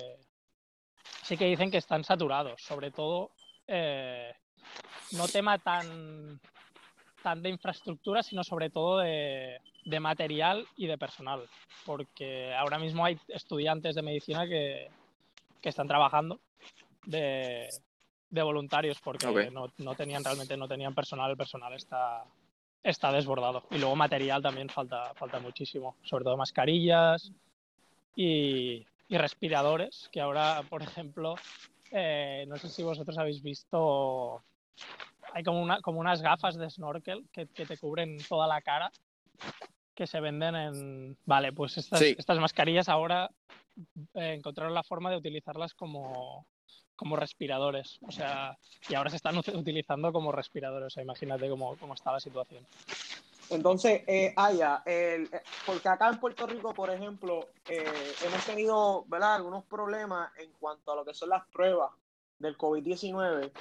sí 1.24 1.38
que 1.38 1.46
dicen 1.46 1.72
que 1.72 1.77
están 1.77 2.04
saturados, 2.04 2.62
sobre 2.62 2.92
todo 2.92 3.32
eh, 3.66 4.34
no 5.13 5.25
tema 5.30 5.58
tan, 5.58 6.42
tan 7.24 7.42
de 7.42 7.50
infraestructura, 7.50 8.24
sino 8.24 8.44
sobre 8.44 8.70
todo 8.70 9.00
de, 9.00 9.62
de 9.86 10.00
material 10.01 10.68
y 10.75 10.88
de 10.88 10.98
personal, 10.98 11.48
porque 11.86 12.54
ahora 12.56 12.77
mismo 12.77 13.06
hay 13.06 13.18
estudiantes 13.30 13.96
de 13.96 14.01
medicina 14.01 14.46
que, 14.46 14.89
que 15.62 15.70
están 15.70 15.88
trabajando 15.88 16.42
de, 17.06 17.70
de 18.29 18.41
voluntarios 18.41 19.00
porque 19.00 19.27
okay. 19.27 19.50
no, 19.50 19.72
no, 19.77 19.96
tenían 19.96 20.24
realmente 20.24 20.57
no 20.57 20.67
tenían 20.67 20.93
personal, 20.93 21.31
el 21.31 21.38
personal 21.38 21.74
está, 21.74 22.25
está 22.84 23.12
desbordado. 23.12 23.63
Y 23.72 23.77
luego 23.77 23.96
material 23.96 24.41
también 24.41 24.69
falta, 24.69 25.13
falta 25.15 25.39
muchísimo, 25.39 25.96
sobre 26.03 26.24
todo 26.24 26.38
mascarillas 26.38 27.31
y, 28.15 28.86
y 29.07 29.17
respiradores, 29.17 30.10
que 30.12 30.22
ahora, 30.22 30.63
por 30.69 30.81
ejemplo, 30.81 31.36
eh, 31.91 32.46
no 32.48 32.57
sé 32.57 32.69
si 32.69 32.84
vosotros 32.84 33.17
habéis 33.17 33.41
visto, 33.41 34.43
hay 35.34 35.43
como, 35.43 35.62
una, 35.62 35.81
como 35.81 36.00
unas 36.00 36.22
gafas 36.22 36.57
de 36.57 36.69
snorkel 36.69 37.25
que, 37.31 37.48
que 37.48 37.65
te 37.65 37.77
cubren 37.77 38.17
toda 38.27 38.48
la 38.48 38.62
cara 38.62 38.91
que 39.96 40.05
se 40.05 40.19
venden 40.19 40.55
en... 40.55 41.17
Vale, 41.25 41.51
pues 41.53 41.77
estas, 41.77 42.00
sí. 42.00 42.15
estas 42.17 42.38
mascarillas 42.39 42.88
ahora 42.88 43.31
eh, 44.13 44.36
encontraron 44.38 44.74
la 44.74 44.84
forma 44.84 45.10
de 45.10 45.17
utilizarlas 45.17 45.74
como, 45.74 46.46
como 46.98 47.16
respiradores. 47.16 48.00
O 48.06 48.12
sea, 48.12 48.58
y 48.89 48.96
ahora 48.96 49.10
se 49.10 49.16
están 49.16 49.38
utilizando 49.56 50.12
como 50.12 50.34
respiradores. 50.34 50.88
O 50.88 50.89
sea, 50.89 51.04
imagínate 51.04 51.50
cómo, 51.50 51.77
cómo 51.77 51.94
está 51.94 52.12
la 52.12 52.20
situación. 52.20 52.66
Entonces, 53.50 54.01
eh, 54.08 54.36
el, 54.86 55.30
porque 55.66 55.88
acá 55.88 56.10
en 56.10 56.20
Puerto 56.20 56.46
Rico, 56.48 56.74
por 56.74 56.89
ejemplo, 56.89 57.48
eh, 57.70 57.86
hemos 58.25 58.46
tenido 58.46 59.06
¿verdad? 59.08 59.36
algunos 59.36 59.63
problemas 59.63 60.30
en 60.38 60.51
cuanto 60.60 60.92
a 60.92 60.96
lo 60.98 61.06
que 61.06 61.13
son 61.13 61.30
las 61.30 61.48
pruebas 61.48 61.92
del 62.39 62.58
COVID-19. 62.58 63.51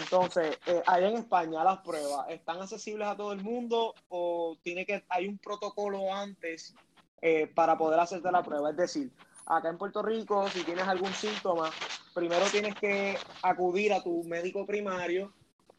Entonces, 0.00 0.58
eh, 0.66 0.82
allá 0.86 1.08
en 1.08 1.16
España 1.16 1.62
las 1.64 1.78
pruebas, 1.78 2.28
¿están 2.28 2.60
accesibles 2.60 3.06
a 3.06 3.16
todo 3.16 3.32
el 3.32 3.42
mundo 3.42 3.94
o 4.08 4.56
tiene 4.62 4.84
que 4.84 5.04
hay 5.08 5.28
un 5.28 5.38
protocolo 5.38 6.12
antes 6.12 6.74
eh, 7.20 7.46
para 7.46 7.76
poder 7.78 8.00
hacerte 8.00 8.30
la 8.32 8.42
prueba? 8.42 8.70
Es 8.70 8.76
decir, 8.76 9.10
acá 9.46 9.68
en 9.68 9.78
Puerto 9.78 10.02
Rico, 10.02 10.48
si 10.48 10.62
tienes 10.64 10.86
algún 10.86 11.12
síntoma, 11.12 11.70
primero 12.14 12.46
tienes 12.46 12.74
que 12.74 13.18
acudir 13.42 13.92
a 13.92 14.02
tu 14.02 14.24
médico 14.24 14.66
primario, 14.66 15.32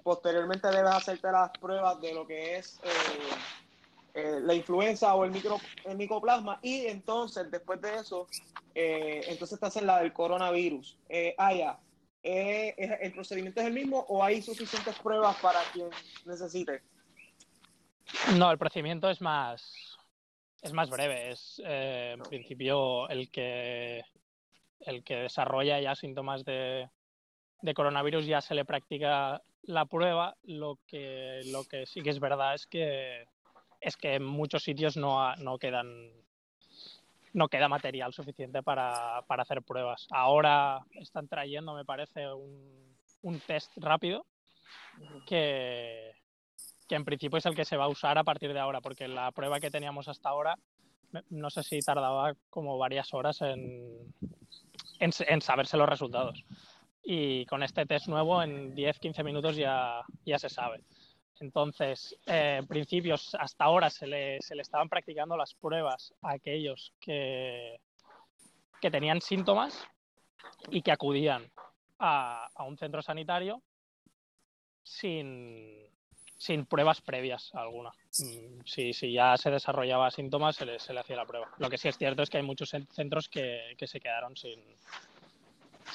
posteriormente 0.03 0.67
debes 0.69 0.91
hacerte 0.91 1.31
las 1.31 1.51
pruebas 1.51 1.99
de 2.01 2.13
lo 2.13 2.25
que 2.25 2.57
es 2.57 2.79
eh, 4.13 4.39
la 4.41 4.53
influenza 4.53 5.13
o 5.13 5.25
el, 5.25 5.31
micro, 5.31 5.57
el 5.85 5.97
micoplasma 5.97 6.59
y 6.61 6.87
entonces, 6.87 7.51
después 7.51 7.81
de 7.81 7.95
eso, 7.95 8.27
entonces 8.73 9.59
te 9.59 9.65
hacen 9.65 9.85
la 9.85 9.99
del 9.99 10.13
coronavirus. 10.13 10.97
Aya, 11.37 11.79
eh, 12.29 12.75
¿el 13.01 13.13
procedimiento 13.13 13.61
es 13.61 13.67
el 13.67 13.73
mismo 13.73 13.99
o 14.09 14.21
hay 14.21 14.41
suficientes 14.41 14.99
pruebas 14.99 15.37
para 15.37 15.59
quien 15.71 15.89
necesite? 16.25 16.81
No, 18.35 18.51
el 18.51 18.57
procedimiento 18.57 19.09
es 19.09 19.21
más, 19.21 19.96
es 20.61 20.73
más 20.73 20.89
breve. 20.89 21.31
Es 21.31 21.61
eh, 21.65 22.13
en 22.15 22.23
principio 22.23 23.07
el 23.09 23.29
que, 23.31 24.03
el 24.81 25.03
que 25.03 25.15
desarrolla 25.15 25.79
ya 25.79 25.95
síntomas 25.95 26.43
de, 26.45 26.89
de, 27.61 27.73
coronavirus 27.73 28.25
ya 28.25 28.41
se 28.41 28.55
le 28.55 28.65
practica 28.65 29.41
la 29.63 29.85
prueba. 29.85 30.35
Lo 30.43 30.79
que, 30.87 31.41
lo 31.45 31.63
que 31.63 31.85
sí 31.85 32.01
que 32.01 32.09
es 32.09 32.19
verdad 32.19 32.55
es 32.55 32.67
que, 32.67 33.25
es 33.81 33.97
que 33.97 34.15
en 34.15 34.23
muchos 34.23 34.63
sitios 34.63 34.97
no, 34.97 35.35
no 35.37 35.57
quedan 35.57 36.11
no 37.33 37.49
queda 37.49 37.67
material 37.67 38.13
suficiente 38.13 38.63
para, 38.63 39.21
para, 39.27 39.43
hacer 39.43 39.61
pruebas. 39.61 40.07
Ahora 40.09 40.83
están 40.93 41.27
trayendo, 41.27 41.75
me 41.75 41.85
parece, 41.85 42.33
un, 42.33 42.97
un 43.21 43.39
test 43.41 43.71
rápido 43.77 44.25
que, 45.27 46.13
que, 46.87 46.95
en 46.95 47.05
principio 47.05 47.37
es 47.37 47.45
el 47.45 47.55
que 47.55 47.65
se 47.65 47.77
va 47.77 47.85
a 47.85 47.89
usar 47.89 48.17
a 48.17 48.23
partir 48.23 48.53
de 48.53 48.59
ahora, 48.59 48.81
porque 48.81 49.07
la 49.07 49.31
prueba 49.31 49.59
que 49.59 49.71
teníamos 49.71 50.07
hasta 50.07 50.29
ahora, 50.29 50.57
no 51.29 51.49
sé 51.49 51.63
si 51.63 51.79
tardaba 51.79 52.33
como 52.49 52.77
varias 52.77 53.13
horas 53.13 53.41
en, 53.41 54.13
en, 54.99 55.11
en 55.27 55.41
saberse 55.41 55.77
los 55.77 55.89
resultados. 55.89 56.43
Y 57.03 57.45
con 57.45 57.63
este 57.63 57.85
test 57.85 58.07
nuevo, 58.07 58.43
en 58.43 58.75
10-15 58.75 59.23
minutos 59.23 59.55
ya, 59.55 60.01
ya 60.25 60.37
se 60.37 60.49
sabe. 60.49 60.83
Entonces, 61.39 62.15
eh, 62.25 62.57
en 62.59 62.67
principio, 62.67 63.15
hasta 63.15 63.63
ahora 63.63 63.89
se 63.89 64.07
le, 64.07 64.41
se 64.41 64.55
le, 64.55 64.61
estaban 64.61 64.89
practicando 64.89 65.37
las 65.37 65.53
pruebas 65.53 66.13
a 66.21 66.31
aquellos 66.31 66.93
que, 66.99 67.79
que 68.81 68.91
tenían 68.91 69.21
síntomas 69.21 69.87
y 70.69 70.81
que 70.81 70.91
acudían 70.91 71.49
a, 71.99 72.49
a 72.53 72.63
un 72.63 72.77
centro 72.77 73.01
sanitario 73.01 73.61
sin, 74.83 75.87
sin, 76.37 76.65
pruebas 76.65 77.01
previas 77.01 77.51
alguna. 77.53 77.91
Mm, 78.19 78.61
si, 78.65 78.93
si, 78.93 79.11
ya 79.11 79.37
se 79.37 79.51
desarrollaba 79.51 80.11
síntomas, 80.11 80.55
se 80.55 80.65
le, 80.65 80.75
hacía 80.75 81.15
la 81.15 81.25
prueba. 81.25 81.49
Lo 81.57 81.69
que 81.69 81.77
sí 81.77 81.87
es 81.87 81.97
cierto 81.97 82.23
es 82.23 82.29
que 82.29 82.37
hay 82.37 82.43
muchos 82.43 82.73
centros 82.91 83.29
que, 83.29 83.75
que 83.77 83.87
se 83.87 83.99
quedaron 83.99 84.35
sin, 84.35 84.59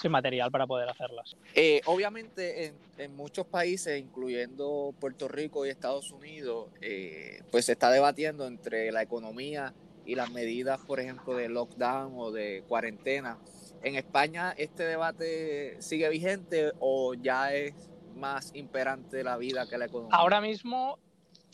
sin 0.01 0.11
material 0.11 0.51
para 0.51 0.67
poder 0.67 0.89
hacerlas. 0.89 1.37
Eh, 1.55 1.81
obviamente 1.87 2.67
en, 2.67 2.75
en, 2.99 3.17
muchos 3.17 3.47
países, 3.47 3.99
incluyendo 4.01 4.95
Puerto 4.99 5.29
Rico 5.29 5.67
y 5.67 5.71
Estados 5.71 6.11
Unidos, 6.11 6.71
eh, 6.81 7.43
pues 7.51 7.67
se 7.67 7.73
está 7.73 7.91
debatiendo 7.91 8.47
entre 8.47 8.91
la 8.93 9.03
economía 9.03 9.75
y 10.05 10.15
las 10.15 10.31
medidas, 10.31 10.81
por 10.81 11.01
ejemplo, 11.01 11.37
de 11.37 11.49
lockdown 11.49 12.15
o 12.17 12.31
de 12.33 12.65
cuarentena. 12.69 13.39
¿En 13.83 13.97
España 13.97 14.55
este 14.57 14.85
debate 14.85 15.77
sigue 15.81 16.09
vigente 16.09 16.73
o 16.79 17.15
ya 17.15 17.53
es 17.55 17.75
más 18.15 18.55
imperante 18.55 19.23
la 19.23 19.37
vida 19.37 19.69
que 19.69 19.79
la 19.79 19.87
economía? 19.87 20.17
Ahora 20.17 20.41
mismo 20.41 20.99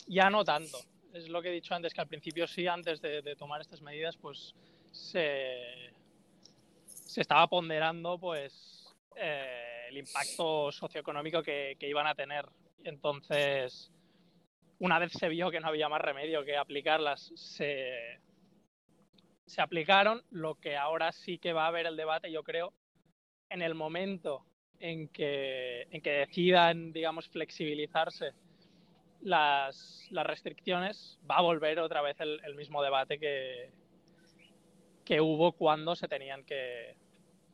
ya 0.07 0.29
no 0.29 0.43
tanto. 0.43 0.79
Es 1.13 1.27
lo 1.29 1.41
que 1.41 1.49
he 1.49 1.53
dicho 1.53 1.73
antes, 1.73 1.93
que 1.93 2.01
al 2.01 2.07
principio 2.07 2.47
sí, 2.47 2.67
antes 2.67 3.01
de, 3.01 3.35
tomar 3.35 3.61
estas 3.61 3.81
medidas, 3.81 4.15
pues 4.17 4.53
se, 4.91 5.91
se 6.85 7.21
estaba 7.21 7.47
ponderando 7.47 8.19
pues 8.19 8.95
eh, 9.15 9.87
el 9.89 9.97
impacto 9.97 10.71
socioeconómico 10.71 11.41
que, 11.41 11.77
que, 11.79 11.89
iban 11.89 12.05
a 12.05 12.15
tener. 12.15 12.47
Entonces, 12.83 13.91
una 14.79 14.99
vez 14.99 15.11
se 15.13 15.29
vio 15.29 15.49
que 15.49 15.59
no 15.59 15.67
había 15.67 15.89
más 15.89 16.01
remedio 16.01 16.45
que 16.45 16.57
aplicarlas, 16.57 17.31
se, 17.35 18.19
se 19.45 19.61
aplicaron. 19.61 20.23
Lo 20.29 20.55
que 20.55 20.77
ahora 20.77 21.11
sí 21.11 21.39
que 21.39 21.53
va 21.53 21.65
a 21.65 21.67
haber 21.67 21.87
el 21.87 21.97
debate, 21.97 22.31
yo 22.31 22.43
creo, 22.43 22.73
en 23.49 23.61
el 23.61 23.73
momento 23.73 24.45
en 24.79 25.07
que, 25.09 25.87
en 25.91 26.01
que 26.01 26.11
decidan, 26.11 26.91
digamos, 26.91 27.27
flexibilizarse 27.27 28.33
las, 29.21 30.07
las, 30.11 30.25
restricciones, 30.25 31.19
va 31.29 31.37
a 31.37 31.41
volver 31.41 31.79
otra 31.79 32.01
vez 32.01 32.17
el, 32.19 32.55
mismo 32.55 32.81
debate 32.81 33.19
que, 33.19 33.71
que 35.03 35.19
hubo 35.21 35.51
cuando 35.51 35.95
se 35.95 36.07
tenían 36.07 36.43
que, 36.45 36.95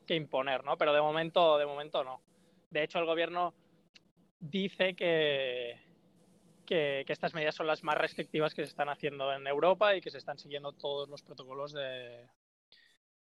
que 0.05 0.15
imponer, 0.15 0.63
¿no? 0.63 0.77
Pero 0.77 0.93
de 0.93 1.01
momento, 1.01 1.57
de 1.57 1.65
momento 1.65 2.03
no. 2.03 2.21
De 2.69 2.83
hecho, 2.83 2.99
el 2.99 3.05
gobierno 3.05 3.53
dice 4.39 4.95
que, 4.95 5.79
que, 6.65 7.03
que, 7.07 7.13
estas 7.13 7.33
medidas 7.33 7.55
son 7.55 7.67
las 7.67 7.83
más 7.83 7.97
restrictivas 7.97 8.53
que 8.53 8.63
se 8.63 8.69
están 8.69 8.89
haciendo 8.89 9.33
en 9.33 9.47
Europa 9.47 9.95
y 9.95 10.01
que 10.01 10.11
se 10.11 10.19
están 10.19 10.37
siguiendo 10.37 10.71
todos 10.73 11.09
los 11.09 11.23
protocolos 11.23 11.73
de, 11.73 12.27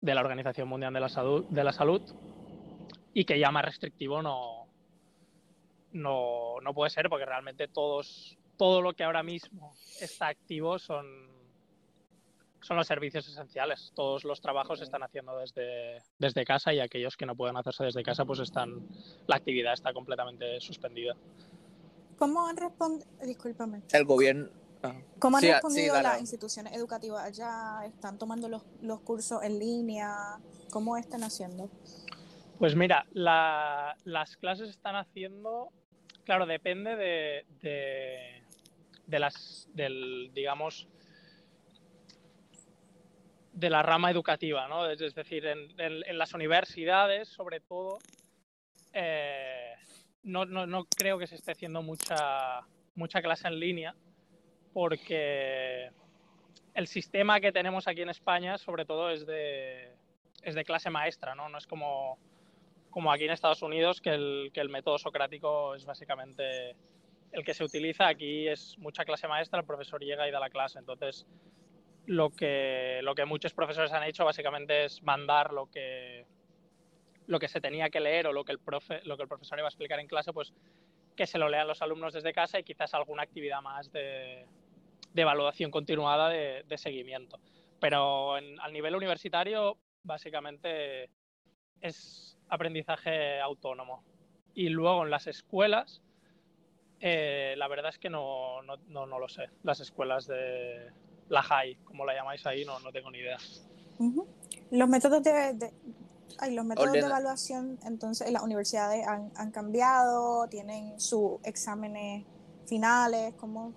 de 0.00 0.14
la 0.14 0.20
Organización 0.20 0.68
Mundial 0.68 0.92
de 0.92 1.00
la, 1.00 1.08
Salud, 1.08 1.46
de 1.48 1.64
la 1.64 1.72
Salud 1.72 2.02
y 3.16 3.24
que 3.24 3.38
ya 3.38 3.50
más 3.50 3.64
restrictivo 3.64 4.20
no, 4.20 4.66
no, 5.92 6.60
no 6.60 6.74
puede 6.74 6.90
ser 6.90 7.08
porque 7.08 7.24
realmente 7.24 7.66
todos, 7.66 8.36
todo 8.58 8.82
lo 8.82 8.92
que 8.92 9.04
ahora 9.04 9.22
mismo 9.22 9.74
está 10.02 10.28
activo 10.28 10.78
son 10.78 11.34
son 12.60 12.76
los 12.76 12.86
servicios 12.86 13.26
esenciales. 13.26 13.92
Todos 13.94 14.24
los 14.24 14.40
trabajos 14.42 14.80
se 14.80 14.84
están 14.84 15.02
haciendo 15.02 15.38
desde, 15.38 16.02
desde 16.18 16.44
casa 16.44 16.74
y 16.74 16.80
aquellos 16.80 17.16
que 17.16 17.24
no 17.24 17.34
pueden 17.34 17.56
hacerse 17.56 17.84
desde 17.84 18.02
casa, 18.02 18.26
pues 18.26 18.40
están, 18.40 18.86
la 19.26 19.36
actividad 19.36 19.72
está 19.72 19.94
completamente 19.94 20.60
suspendida. 20.60 21.16
¿Cómo 22.18 22.46
han 22.46 22.56
respondido? 22.58 23.08
Discúlpame. 23.24 23.82
El 23.92 24.04
gobierno. 24.04 24.48
¿Cómo 25.18 25.38
han 25.38 25.42
sí, 25.42 25.52
respondido 25.52 25.96
sí, 25.96 26.02
las 26.02 26.20
instituciones 26.20 26.74
educativas 26.74 27.24
allá? 27.24 27.86
¿Están 27.86 28.18
tomando 28.18 28.48
los, 28.48 28.62
los, 28.82 29.00
cursos 29.00 29.42
en 29.42 29.58
línea? 29.58 30.38
¿Cómo 30.70 30.98
están 30.98 31.22
haciendo? 31.22 31.70
Pues 32.58 32.74
mira, 32.74 33.06
la, 33.12 33.96
las 34.04 34.36
clases 34.38 34.70
están 34.70 34.96
haciendo, 34.96 35.68
claro, 36.24 36.46
depende 36.46 36.96
de, 36.96 37.44
de, 39.06 39.18
las, 39.18 39.68
del, 39.74 40.30
digamos, 40.32 40.88
de 43.52 43.68
la 43.68 43.82
rama 43.82 44.10
educativa, 44.10 44.68
¿no? 44.68 44.88
Es, 44.88 45.14
decir, 45.14 45.44
en, 45.46 46.18
las 46.18 46.32
universidades, 46.32 47.28
sobre 47.28 47.60
todo, 47.60 47.98
eh, 48.94 49.74
no, 50.22 50.46
no, 50.46 50.66
no, 50.66 50.86
creo 50.86 51.18
que 51.18 51.26
se 51.26 51.34
esté 51.34 51.52
haciendo 51.52 51.82
mucha, 51.82 52.62
mucha 52.94 53.20
clase 53.20 53.48
en 53.48 53.60
línea, 53.60 53.94
porque 54.72 55.90
el 56.72 56.86
sistema 56.86 57.38
que 57.38 57.52
tenemos 57.52 57.86
aquí 57.86 58.00
en 58.00 58.08
España, 58.08 58.56
sobre 58.56 58.86
todo, 58.86 59.10
es 59.10 59.26
de, 59.26 59.94
es 60.40 60.54
de 60.54 60.64
clase 60.64 60.88
maestra, 60.88 61.34
¿no? 61.34 61.50
No 61.50 61.58
es 61.58 61.66
como, 61.66 62.18
como 62.96 63.12
aquí 63.12 63.24
en 63.24 63.30
Estados 63.30 63.60
Unidos, 63.60 64.00
que 64.00 64.08
el, 64.08 64.50
que 64.54 64.60
el 64.62 64.70
método 64.70 64.96
socrático 64.96 65.74
es 65.74 65.84
básicamente 65.84 66.74
el 67.30 67.44
que 67.44 67.52
se 67.52 67.62
utiliza. 67.62 68.08
Aquí 68.08 68.48
es 68.48 68.78
mucha 68.78 69.04
clase 69.04 69.28
maestra, 69.28 69.60
el 69.60 69.66
profesor 69.66 70.02
llega 70.02 70.26
y 70.26 70.30
da 70.30 70.40
la 70.40 70.48
clase. 70.48 70.78
Entonces, 70.78 71.26
lo 72.06 72.30
que, 72.30 73.00
lo 73.02 73.14
que 73.14 73.26
muchos 73.26 73.52
profesores 73.52 73.92
han 73.92 74.04
hecho 74.04 74.24
básicamente 74.24 74.86
es 74.86 75.02
mandar 75.02 75.52
lo 75.52 75.66
que, 75.66 76.24
lo 77.26 77.38
que 77.38 77.48
se 77.48 77.60
tenía 77.60 77.90
que 77.90 78.00
leer 78.00 78.28
o 78.28 78.32
lo 78.32 78.46
que, 78.46 78.52
el 78.52 78.60
profe, 78.60 79.02
lo 79.04 79.18
que 79.18 79.24
el 79.24 79.28
profesor 79.28 79.58
iba 79.58 79.68
a 79.68 79.68
explicar 79.68 80.00
en 80.00 80.06
clase, 80.06 80.32
pues 80.32 80.54
que 81.14 81.26
se 81.26 81.36
lo 81.36 81.50
lean 81.50 81.68
los 81.68 81.82
alumnos 81.82 82.14
desde 82.14 82.32
casa 82.32 82.58
y 82.58 82.64
quizás 82.64 82.94
alguna 82.94 83.24
actividad 83.24 83.60
más 83.60 83.92
de, 83.92 84.46
de 85.12 85.20
evaluación 85.20 85.70
continuada 85.70 86.30
de, 86.30 86.64
de 86.66 86.78
seguimiento. 86.78 87.38
Pero 87.78 88.38
en, 88.38 88.58
al 88.58 88.72
nivel 88.72 88.96
universitario, 88.96 89.76
básicamente 90.02 91.10
es 91.82 92.35
aprendizaje 92.48 93.40
autónomo. 93.40 94.02
Y 94.54 94.68
luego 94.68 95.04
en 95.04 95.10
las 95.10 95.26
escuelas, 95.26 96.02
eh, 97.00 97.54
la 97.56 97.68
verdad 97.68 97.90
es 97.90 97.98
que 97.98 98.10
no, 98.10 98.62
no, 98.62 98.76
no, 98.88 99.06
no 99.06 99.18
lo 99.18 99.28
sé. 99.28 99.50
Las 99.62 99.80
escuelas 99.80 100.26
de, 100.26 100.90
la 101.28 101.42
high, 101.42 101.76
como 101.84 102.04
la 102.04 102.14
llamáis 102.14 102.46
ahí, 102.46 102.64
no, 102.64 102.78
no 102.80 102.92
tengo 102.92 103.10
ni 103.10 103.18
idea. 103.18 103.38
Uh 103.98 104.12
-huh. 104.12 104.26
Los 104.70 104.88
métodos 104.88 105.22
de, 105.22 105.54
de 105.54 105.70
ay, 106.38 106.54
los 106.54 106.64
métodos 106.64 106.88
Ordena. 106.88 107.06
de 107.06 107.12
evaluación, 107.12 107.78
entonces, 107.84 108.26
en 108.26 108.34
las 108.34 108.42
universidades 108.42 109.06
han, 109.06 109.30
han 109.36 109.50
cambiado, 109.50 110.48
tienen 110.48 110.98
sus 111.00 111.38
exámenes 111.44 112.24
finales, 112.66 113.34
¿cómo? 113.34 113.72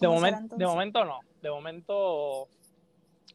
De, 0.00 0.08
momen 0.08 0.48
de 0.48 0.66
momento 0.66 1.04
no, 1.04 1.20
de 1.42 1.50
momento 1.50 2.48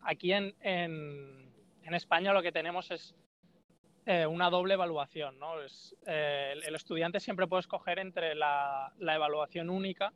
aquí 0.02 0.34
en, 0.34 0.56
en, 0.62 1.52
en 1.84 1.94
España 1.94 2.34
lo 2.34 2.42
que 2.42 2.52
tenemos 2.52 2.90
es 2.92 3.14
eh, 4.08 4.28
una 4.28 4.52
doble 4.52 4.76
evaluación, 4.76 5.40
¿no? 5.40 5.60
Es, 5.62 5.96
eh, 6.06 6.54
el, 6.64 6.76
estudiante 6.76 7.20
siempre 7.20 7.48
puede 7.48 7.62
escoger 7.62 7.98
entre 7.98 8.36
la, 8.36 8.94
evaluación 9.00 9.68
única, 9.72 10.14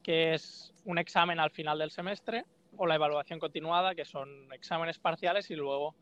que 0.00 0.34
es 0.34 0.72
un 0.84 0.98
examen 0.98 1.40
al 1.40 1.50
final 1.50 1.78
del 1.80 1.90
semestre, 1.90 2.44
o 2.76 2.86
la 2.86 2.94
evaluación 2.94 3.40
continuada, 3.40 3.96
que 3.96 4.04
son 4.04 4.52
exámenes 4.52 5.00
parciales 5.00 5.50
y 5.50 5.56
luego 5.56 5.96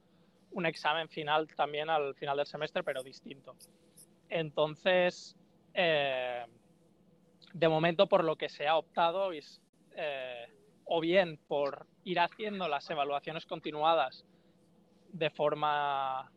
un 0.51 0.67
examen 0.67 1.09
final 1.09 1.49
también 1.57 1.89
al 1.89 2.15
final 2.15 2.37
del 2.37 2.47
semestre, 2.47 2.83
pero 2.83 3.03
distinto. 3.03 3.57
Entonces, 4.29 5.35
eh, 5.73 6.45
de 7.55 7.69
momento 7.69 8.07
por 8.07 8.23
lo 8.23 8.37
que 8.37 8.51
se 8.51 8.69
ha 8.69 8.77
optado 8.77 9.33
es 9.33 9.63
o 10.85 11.01
bien 11.01 11.39
por 11.49 11.87
ir 12.05 12.19
haciendo 12.19 12.67
las 12.67 12.89
evaluaciones 12.91 13.45
continuadas 13.45 14.25
de 15.13 15.31
forma 15.31 16.33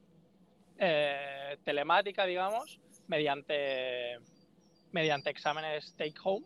eh, 0.78 1.58
telemática, 1.64 2.26
digamos, 2.26 2.80
mediante, 3.08 4.18
mediante 4.92 5.30
exámenes 5.30 5.96
take 5.96 6.16
home, 6.24 6.46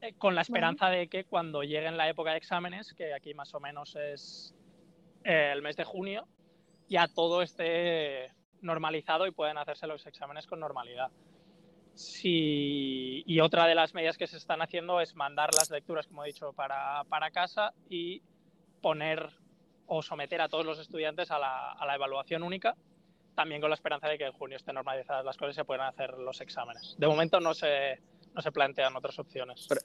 eh, 0.00 0.14
con 0.18 0.34
la 0.34 0.42
esperanza 0.42 0.86
bueno. 0.86 1.00
de 1.00 1.08
que 1.08 1.24
cuando 1.24 1.62
lleguen 1.62 1.96
la 1.96 2.08
época 2.08 2.32
de 2.32 2.38
exámenes, 2.38 2.92
que 2.92 3.14
aquí 3.14 3.34
más 3.34 3.54
o 3.54 3.60
menos 3.60 3.96
es 3.96 4.54
eh, 5.24 5.50
el 5.52 5.62
mes 5.62 5.76
de 5.76 5.84
junio, 5.84 6.26
ya 6.88 7.08
todo 7.08 7.42
esté 7.42 8.32
normalizado 8.60 9.26
y 9.26 9.30
pueden 9.30 9.58
hacerse 9.58 9.86
los 9.86 10.06
exámenes 10.06 10.46
con 10.46 10.60
normalidad. 10.60 11.10
Sí, 11.94 13.22
y 13.26 13.40
otra 13.40 13.66
de 13.66 13.74
las 13.74 13.94
medidas 13.94 14.16
que 14.16 14.26
se 14.26 14.38
están 14.38 14.62
haciendo 14.62 15.00
es 15.00 15.14
mandar 15.14 15.50
las 15.54 15.70
lecturas, 15.70 16.06
como 16.06 16.24
he 16.24 16.28
dicho, 16.28 16.52
para, 16.52 17.04
para 17.04 17.30
casa 17.30 17.74
y 17.88 18.22
poner 18.80 19.30
o 19.86 20.02
someter 20.02 20.40
a 20.40 20.48
todos 20.48 20.64
los 20.64 20.78
estudiantes 20.78 21.30
a 21.30 21.38
la, 21.38 21.72
a 21.72 21.86
la, 21.86 21.94
evaluación 21.94 22.42
única, 22.42 22.76
también 23.34 23.60
con 23.60 23.70
la 23.70 23.74
esperanza 23.74 24.08
de 24.08 24.18
que 24.18 24.26
en 24.26 24.32
junio 24.32 24.56
estén 24.56 24.74
normalizadas 24.74 25.24
las 25.24 25.36
cosas 25.36 25.54
y 25.54 25.56
se 25.56 25.64
puedan 25.64 25.86
hacer 25.86 26.12
los 26.18 26.40
exámenes. 26.40 26.94
De 26.98 27.06
momento 27.06 27.40
no 27.40 27.54
se, 27.54 28.00
no 28.34 28.42
se 28.42 28.52
plantean 28.52 28.96
otras 28.96 29.18
opciones. 29.18 29.66
Pre 29.68 29.80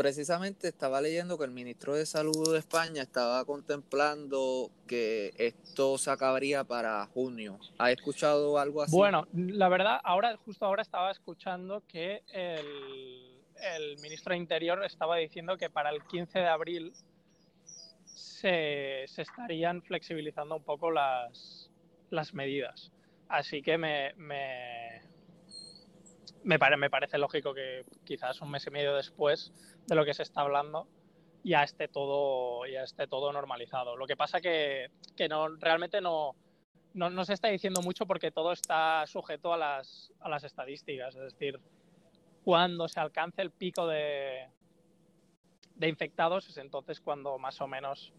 precisamente 0.00 0.66
estaba 0.66 0.98
leyendo 1.02 1.36
que 1.36 1.44
el 1.44 1.50
ministro 1.50 1.94
de 1.94 2.06
Salud 2.06 2.54
de 2.54 2.58
España 2.58 3.02
estaba 3.02 3.44
contemplando 3.44 4.70
que 4.86 5.30
esto 5.36 5.98
se 5.98 6.10
acabaría 6.10 6.64
para 6.64 7.04
junio. 7.08 7.58
¿Ha 7.76 7.90
escuchado 7.90 8.58
algo 8.58 8.80
así? 8.80 8.96
Bueno, 8.96 9.26
la 9.34 9.68
verdad, 9.68 10.00
ahora 10.02 10.38
justo 10.38 10.64
ahora 10.64 10.80
estaba 10.80 11.10
escuchando 11.10 11.82
que 11.86 12.22
el, 12.32 13.42
el 13.74 13.98
ministro 14.00 14.32
de 14.32 14.38
Interior 14.38 14.82
estaba 14.84 15.16
diciendo 15.16 15.58
que 15.58 15.68
para 15.68 15.90
el 15.90 16.02
15 16.04 16.38
de 16.38 16.48
abril 16.48 16.92
se, 18.20 19.04
se 19.06 19.22
estarían 19.22 19.82
flexibilizando 19.82 20.56
un 20.56 20.64
poco 20.64 20.90
las, 20.90 21.70
las 22.10 22.34
medidas. 22.34 22.92
Así 23.28 23.62
que 23.62 23.78
me, 23.78 24.12
me, 24.16 25.00
me, 26.44 26.58
pare, 26.58 26.76
me, 26.76 26.90
parece 26.90 27.18
lógico 27.18 27.54
que 27.54 27.84
quizás 28.04 28.40
un 28.40 28.50
mes 28.50 28.66
y 28.66 28.70
medio 28.70 28.94
después 28.94 29.52
de 29.86 29.94
lo 29.94 30.04
que 30.04 30.14
se 30.14 30.22
está 30.22 30.42
hablando 30.42 30.88
ya 31.42 31.62
esté 31.62 31.88
todo, 31.88 32.66
ya 32.66 32.82
esté 32.82 33.06
todo 33.06 33.32
normalizado. 33.32 33.96
Lo 33.96 34.06
que 34.06 34.16
pasa 34.16 34.40
que, 34.40 34.90
que 35.16 35.28
no, 35.28 35.48
realmente 35.56 36.00
no, 36.00 36.34
no, 36.92 37.08
no, 37.08 37.24
se 37.24 37.32
está 37.32 37.48
diciendo 37.48 37.80
mucho 37.82 38.06
porque 38.06 38.30
todo 38.30 38.52
está 38.52 39.06
sujeto 39.06 39.52
a 39.54 39.56
las, 39.56 40.12
a 40.20 40.28
las 40.28 40.44
estadísticas. 40.44 41.14
Es 41.14 41.32
decir, 41.32 41.58
cuando 42.44 42.88
se 42.88 43.00
alcance 43.00 43.40
el 43.40 43.50
pico 43.50 43.86
de, 43.86 44.48
de 45.80 45.88
infectados 45.88 46.46
es 46.48 46.58
entonces 46.58 47.00
cuando 47.00 47.38
más 47.38 47.60
o 47.62 47.66
menos 47.66 48.12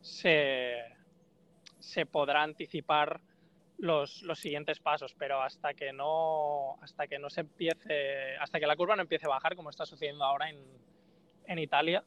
se, 0.00 0.82
se 1.78 2.06
podrá 2.06 2.42
anticipar 2.42 3.20
los, 3.76 4.22
los, 4.22 4.38
siguientes 4.38 4.80
pasos, 4.80 5.14
pero 5.18 5.42
hasta 5.42 5.74
que 5.74 5.92
no 5.92 6.76
hasta 6.80 7.06
que 7.06 7.18
no 7.18 7.28
se 7.28 7.42
empiece, 7.42 8.36
hasta 8.38 8.58
que 8.58 8.66
la 8.66 8.76
curva 8.76 8.96
no 8.96 9.02
empiece 9.02 9.26
a 9.26 9.30
bajar, 9.30 9.54
como 9.54 9.68
está 9.68 9.84
sucediendo 9.84 10.24
ahora 10.24 10.48
en, 10.48 10.64
en 11.46 11.58
Italia, 11.58 12.02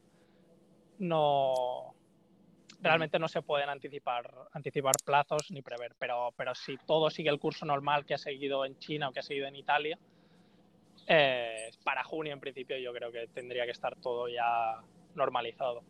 no 0.98 1.94
realmente 2.80 3.20
no 3.20 3.28
se 3.28 3.42
pueden 3.42 3.68
anticipar 3.68 4.34
anticipar 4.52 4.96
plazos 5.04 5.52
ni 5.52 5.62
prever, 5.62 5.94
pero, 5.96 6.32
pero 6.36 6.56
si 6.56 6.76
todo 6.76 7.08
sigue 7.08 7.30
el 7.30 7.38
curso 7.38 7.64
normal 7.64 8.04
que 8.04 8.14
ha 8.14 8.18
seguido 8.18 8.64
en 8.64 8.76
China 8.78 9.08
o 9.08 9.12
que 9.12 9.20
ha 9.20 9.22
seguido 9.22 9.46
en 9.46 9.54
Italia, 9.54 9.96
eh, 11.08 11.70
para 11.84 12.04
junio 12.04 12.32
en 12.32 12.40
principio 12.40 12.76
yo 12.78 12.92
creo 12.92 13.10
que 13.10 13.26
tendría 13.28 13.64
que 13.64 13.72
estar 13.72 13.96
todo 13.96 14.28
ya 14.28 14.80
normalizado. 15.14 15.82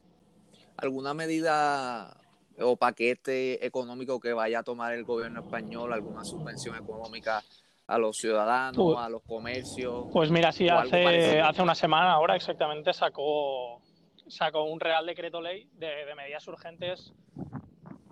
¿Alguna 0.76 1.12
medida 1.12 2.16
o 2.60 2.76
paquete 2.76 3.64
económico 3.64 4.18
que 4.20 4.32
vaya 4.32 4.60
a 4.60 4.62
tomar 4.62 4.92
el 4.94 5.04
gobierno 5.04 5.40
español, 5.40 5.92
alguna 5.92 6.24
subvención 6.24 6.76
económica 6.76 7.42
a 7.86 7.98
los 7.98 8.16
ciudadanos, 8.16 8.76
Pues- 8.76 8.98
a 8.98 9.08
los 9.08 9.22
comercios. 9.22 10.06
Pues 10.12 10.30
mira, 10.30 10.52
sí, 10.52 10.68
hace, 10.68 11.40
hace 11.40 11.62
una 11.62 11.74
semana 11.74 12.12
ahora 12.12 12.36
exactamente 12.36 12.92
sacó, 12.92 13.80
sacó 14.28 14.64
un 14.64 14.78
Real 14.78 15.06
Decreto 15.06 15.40
Ley 15.40 15.68
de, 15.72 16.04
de 16.04 16.14
medidas 16.14 16.46
urgentes 16.48 17.12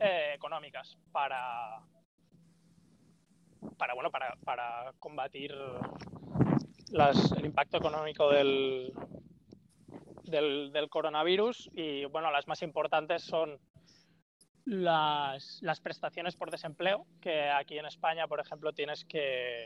eh, 0.00 0.32
económicas 0.34 0.96
para, 1.12 1.80
para, 3.76 3.94
bueno, 3.94 4.10
para, 4.10 4.36
para 4.44 4.92
combatir 4.98 5.52
las- 6.90 7.32
el 7.32 7.44
impacto 7.46 7.76
económico 7.78 8.30
del, 8.30 8.92
del, 10.24 10.70
del 10.72 10.88
coronavirus 10.88 11.70
y 11.74 12.04
bueno, 12.06 12.30
las 12.30 12.46
más 12.48 12.62
importantes 12.62 13.22
son 13.22 13.58
las, 14.64 15.58
las 15.62 15.80
prestaciones 15.80 16.34
por 16.36 16.50
desempleo, 16.50 17.06
que 17.20 17.48
aquí 17.50 17.78
en 17.78 17.86
España, 17.86 18.26
por 18.26 18.40
ejemplo, 18.40 18.72
tienes 18.72 19.04
que, 19.04 19.64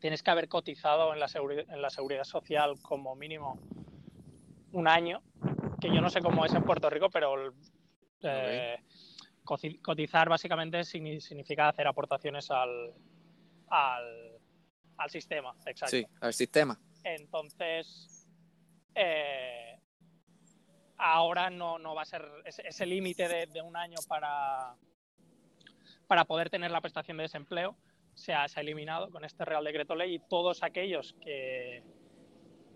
tienes 0.00 0.22
que 0.22 0.30
haber 0.30 0.48
cotizado 0.48 1.12
en 1.12 1.20
la, 1.20 1.26
en 1.68 1.82
la 1.82 1.90
seguridad 1.90 2.24
social 2.24 2.74
como 2.82 3.14
mínimo 3.14 3.60
un 4.72 4.88
año, 4.88 5.22
que 5.80 5.88
yo 5.94 6.00
no 6.00 6.10
sé 6.10 6.20
cómo 6.20 6.44
es 6.44 6.52
en 6.54 6.64
Puerto 6.64 6.90
Rico, 6.90 7.10
pero 7.10 7.52
eh, 8.22 8.76
cotizar 9.82 10.28
básicamente 10.28 10.80
signi- 10.80 11.20
significa 11.20 11.68
hacer 11.68 11.86
aportaciones 11.86 12.50
al, 12.50 12.92
al, 13.68 14.31
al 14.96 15.10
sistema. 15.10 15.54
Exacto. 15.66 15.96
Sí, 15.96 16.06
al 16.20 16.32
sistema. 16.32 16.78
Entonces, 17.04 18.28
eh, 18.94 19.78
ahora 20.98 21.50
no, 21.50 21.78
no 21.78 21.94
va 21.94 22.02
a 22.02 22.06
ser 22.06 22.28
ese, 22.44 22.66
ese 22.66 22.86
límite 22.86 23.28
de, 23.28 23.46
de 23.46 23.60
un 23.60 23.76
año 23.76 23.98
para, 24.08 24.76
para 26.06 26.24
poder 26.24 26.50
tener 26.50 26.70
la 26.70 26.80
prestación 26.80 27.16
de 27.16 27.24
desempleo. 27.24 27.76
Se 28.14 28.34
ha, 28.34 28.46
se 28.46 28.60
ha 28.60 28.62
eliminado 28.62 29.10
con 29.10 29.24
este 29.24 29.44
Real 29.44 29.64
Decreto 29.64 29.94
Ley 29.94 30.16
y 30.16 30.18
todos 30.18 30.62
aquellos 30.62 31.14
que, 31.22 31.82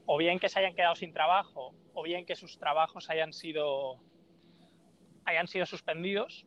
o 0.06 0.16
bien 0.16 0.38
que 0.38 0.48
se 0.48 0.58
hayan 0.58 0.74
quedado 0.74 0.96
sin 0.96 1.12
trabajo, 1.12 1.74
o 1.92 2.02
bien 2.02 2.24
que 2.24 2.36
sus 2.36 2.58
trabajos 2.58 3.10
hayan 3.10 3.34
sido, 3.34 4.00
hayan 5.26 5.46
sido 5.46 5.66
suspendidos, 5.66 6.46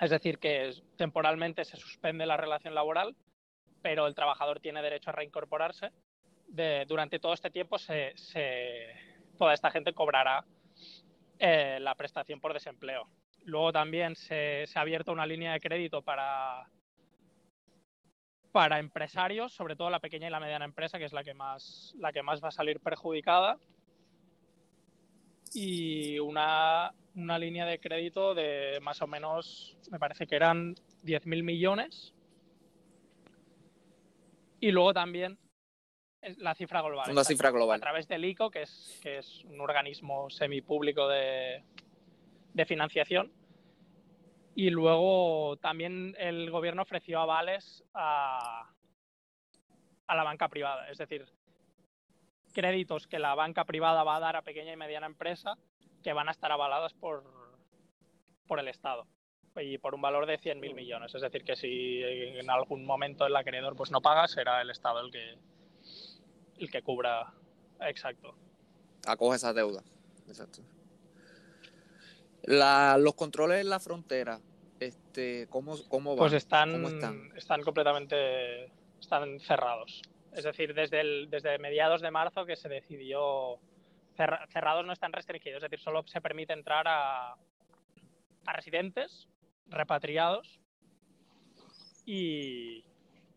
es 0.00 0.10
decir, 0.10 0.38
que 0.38 0.72
temporalmente 0.96 1.64
se 1.64 1.76
suspende 1.76 2.24
la 2.24 2.38
relación 2.38 2.74
laboral, 2.74 3.14
pero 3.82 4.06
el 4.06 4.14
trabajador 4.14 4.60
tiene 4.60 4.82
derecho 4.82 5.10
a 5.10 5.14
reincorporarse 5.14 5.92
durante 6.86 7.18
todo 7.18 7.34
este 7.34 7.50
tiempo 7.50 7.78
se, 7.78 8.14
toda 9.36 9.54
esta 9.54 9.70
gente 9.70 9.92
cobrará 9.92 10.44
eh, 11.38 11.78
la 11.80 11.94
prestación 11.94 12.40
por 12.40 12.52
desempleo. 12.52 13.08
Luego 13.44 13.72
también 13.72 14.16
se, 14.16 14.64
se 14.66 14.78
ha 14.78 14.82
abierto 14.82 15.12
una 15.12 15.26
línea 15.26 15.52
de 15.52 15.60
crédito 15.60 16.02
para, 16.02 16.68
para 18.52 18.78
empresarios, 18.78 19.52
sobre 19.52 19.76
todo 19.76 19.90
la 19.90 20.00
pequeña 20.00 20.28
y 20.28 20.30
la 20.30 20.40
mediana 20.40 20.64
empresa, 20.64 20.98
que 20.98 21.04
es 21.04 21.12
la 21.12 21.24
que 21.24 21.34
más, 21.34 21.94
la 21.98 22.12
que 22.12 22.22
más 22.22 22.42
va 22.42 22.48
a 22.48 22.52
salir 22.52 22.80
perjudicada. 22.80 23.58
Y 25.54 26.18
una, 26.18 26.92
una 27.14 27.38
línea 27.38 27.64
de 27.64 27.80
crédito 27.80 28.34
de 28.34 28.78
más 28.82 29.00
o 29.00 29.06
menos, 29.06 29.78
me 29.90 29.98
parece 29.98 30.26
que 30.26 30.36
eran 30.36 30.74
10.000 31.04 31.42
millones. 31.42 32.14
Y 34.60 34.70
luego 34.70 34.92
también 34.92 35.38
la 36.38 36.54
cifra 36.54 36.82
global. 36.82 37.10
Una 37.10 37.20
exacto, 37.20 37.28
cifra 37.28 37.50
global. 37.50 37.76
A 37.76 37.80
través 37.80 38.08
del 38.08 38.24
ICO, 38.24 38.50
que 38.50 38.62
es, 38.62 38.98
que 39.02 39.18
es 39.18 39.44
un 39.44 39.60
organismo 39.60 40.28
semipúblico 40.30 41.08
de, 41.08 41.64
de 42.54 42.66
financiación. 42.66 43.32
Y 44.54 44.70
luego 44.70 45.56
también 45.58 46.16
el 46.18 46.50
gobierno 46.50 46.82
ofreció 46.82 47.20
avales 47.20 47.84
a, 47.94 48.68
a 50.06 50.16
la 50.16 50.24
banca 50.24 50.48
privada. 50.48 50.90
Es 50.90 50.98
decir, 50.98 51.26
créditos 52.52 53.06
que 53.06 53.20
la 53.20 53.36
banca 53.36 53.64
privada 53.64 54.02
va 54.02 54.16
a 54.16 54.20
dar 54.20 54.34
a 54.34 54.42
pequeña 54.42 54.72
y 54.72 54.76
mediana 54.76 55.06
empresa 55.06 55.56
que 56.02 56.12
van 56.12 56.28
a 56.28 56.32
estar 56.32 56.50
avaladas 56.50 56.92
por, 56.94 57.22
por 58.48 58.58
el 58.58 58.66
Estado 58.66 59.06
y 59.60 59.78
por 59.78 59.94
un 59.94 60.00
valor 60.02 60.26
de 60.26 60.38
100.000 60.38 60.74
millones. 60.74 61.14
Es 61.14 61.22
decir, 61.22 61.44
que 61.44 61.56
si 61.56 62.02
en 62.02 62.48
algún 62.50 62.84
momento 62.84 63.26
el 63.26 63.34
acreedor 63.36 63.76
pues 63.76 63.90
no 63.90 64.00
paga, 64.00 64.26
será 64.28 64.60
el 64.62 64.70
Estado 64.70 65.00
el 65.00 65.10
que, 65.10 65.34
el 66.58 66.70
que 66.70 66.82
cubra. 66.82 67.32
Exacto. 67.80 68.34
acoge 69.06 69.36
esa 69.36 69.52
deuda. 69.52 69.82
Exacto. 70.26 70.60
La, 72.44 72.96
los 72.98 73.14
controles 73.14 73.60
en 73.60 73.68
la 73.70 73.80
frontera, 73.80 74.40
este, 74.80 75.46
¿cómo, 75.50 75.76
cómo 75.88 76.10
van? 76.10 76.18
Pues 76.18 76.32
están, 76.32 76.72
¿Cómo 76.72 76.88
están? 76.88 77.30
están 77.36 77.62
completamente 77.62 78.70
están 79.00 79.38
cerrados. 79.40 80.02
Es 80.32 80.44
decir, 80.44 80.74
desde, 80.74 81.00
el, 81.00 81.28
desde 81.30 81.58
mediados 81.58 82.00
de 82.00 82.10
marzo 82.10 82.46
que 82.46 82.56
se 82.56 82.68
decidió 82.68 83.58
cerra- 84.16 84.46
cerrados 84.52 84.86
no 84.86 84.92
están 84.92 85.12
restringidos, 85.12 85.62
es 85.62 85.70
decir, 85.70 85.80
solo 85.82 86.04
se 86.06 86.20
permite 86.20 86.52
entrar 86.52 86.86
a, 86.86 87.32
a 87.32 88.52
residentes, 88.52 89.28
repatriados 89.68 90.60
y, 92.04 92.84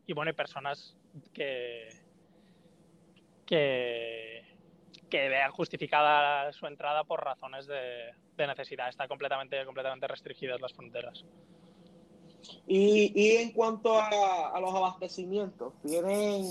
y 0.05 0.13
bueno, 0.13 0.31
y 0.31 0.33
personas 0.33 0.95
que, 1.33 1.89
que, 3.45 4.43
vean 5.11 5.51
justificada 5.51 6.51
su 6.53 6.67
entrada 6.67 7.03
por 7.03 7.23
razones 7.23 7.67
de, 7.67 8.13
de 8.37 8.47
necesidad. 8.47 8.87
Están 8.87 9.07
completamente, 9.07 9.65
completamente 9.65 10.07
restringidas 10.07 10.61
las 10.61 10.73
fronteras. 10.73 11.25
Y, 12.65 13.11
y 13.13 13.37
en 13.37 13.51
cuanto 13.51 13.99
a, 13.99 14.55
a 14.55 14.59
los 14.59 14.73
abastecimientos, 14.73 15.73
tienen 15.81 16.45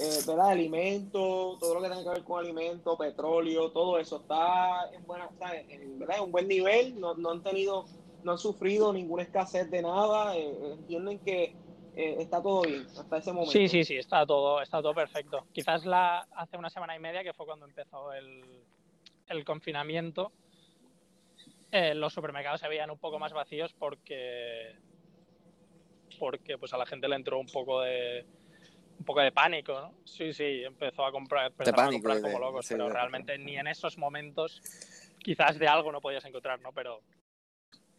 eh, 0.00 0.20
¿verdad? 0.26 0.50
alimentos, 0.50 1.58
todo 1.58 1.74
lo 1.74 1.82
que 1.82 1.88
tenga 1.88 2.02
que 2.02 2.08
ver 2.08 2.24
con 2.24 2.40
alimentos, 2.40 2.98
petróleo, 2.98 3.70
todo 3.70 3.98
eso 3.98 4.16
está 4.16 4.88
en 4.94 5.04
buena, 5.06 5.28
sea, 5.38 5.60
en, 5.60 5.98
¿verdad? 5.98 6.16
en 6.18 6.22
un 6.24 6.32
buen 6.32 6.48
nivel, 6.48 6.98
no, 6.98 7.14
no 7.14 7.30
han 7.30 7.42
tenido, 7.42 7.84
no 8.22 8.32
han 8.32 8.38
sufrido 8.38 8.92
ninguna 8.92 9.22
escasez 9.22 9.70
de 9.70 9.82
nada, 9.82 10.36
eh, 10.36 10.72
entienden 10.72 11.18
que 11.20 11.56
eh, 11.96 12.16
está 12.18 12.42
todo 12.42 12.62
bien 12.62 12.86
hasta 12.98 13.18
ese 13.18 13.32
momento. 13.32 13.52
Sí, 13.52 13.68
sí, 13.68 13.84
sí, 13.84 13.96
está 13.96 14.24
todo, 14.26 14.60
está 14.62 14.80
todo 14.82 14.94
perfecto. 14.94 15.46
Quizás 15.52 15.84
la, 15.84 16.26
hace 16.34 16.56
una 16.56 16.70
semana 16.70 16.94
y 16.96 16.98
media, 16.98 17.22
que 17.22 17.32
fue 17.32 17.46
cuando 17.46 17.66
empezó 17.66 18.12
el, 18.12 18.64
el 19.28 19.44
confinamiento, 19.44 20.32
eh, 21.72 21.94
los 21.94 22.12
supermercados 22.12 22.60
se 22.60 22.68
veían 22.68 22.90
un 22.90 22.98
poco 22.98 23.18
más 23.18 23.32
vacíos 23.32 23.72
porque, 23.78 24.74
porque 26.18 26.58
pues 26.58 26.72
a 26.72 26.78
la 26.78 26.86
gente 26.86 27.08
le 27.08 27.16
entró 27.16 27.38
un 27.38 27.46
poco 27.46 27.80
de 27.82 28.26
un 28.98 29.04
poco 29.06 29.20
de 29.20 29.32
pánico, 29.32 29.72
¿no? 29.80 29.94
Sí, 30.04 30.34
sí, 30.34 30.62
empezó 30.62 31.06
a 31.06 31.10
comprar, 31.10 31.46
a 31.46 31.50
pánico 31.50 31.90
comprar 31.92 32.18
y 32.18 32.20
como 32.20 32.34
de- 32.34 32.40
locos, 32.40 32.66
sí, 32.66 32.74
pero 32.74 32.88
de- 32.88 32.92
realmente 32.92 33.38
ni 33.38 33.56
en 33.56 33.66
esos 33.66 33.96
momentos 33.96 34.60
quizás 35.20 35.58
de 35.58 35.66
algo 35.66 35.90
no 35.90 36.02
podías 36.02 36.24
encontrar, 36.26 36.60
¿no? 36.60 36.70
Pero 36.72 37.00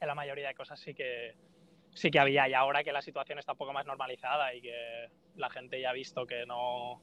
en 0.02 0.08
la 0.08 0.16
mayoría 0.16 0.50
de 0.50 0.56
cosas 0.56 0.80
sí 0.80 0.94
que 0.94 1.36
sí 1.94 2.12
que 2.12 2.20
había 2.20 2.50
y 2.50 2.54
ahora 2.54 2.84
que 2.84 2.92
la 2.92 3.02
situación 3.02 3.40
está 3.40 3.54
un 3.54 3.58
poco 3.58 3.74
más 3.74 3.86
normalizada 3.86 4.54
y 4.54 4.62
que 4.62 5.10
la 5.36 5.50
gente 5.50 5.80
ya 5.80 5.92
ha 5.92 5.94
visto 5.94 6.26
que 6.26 6.46
no 6.46 7.02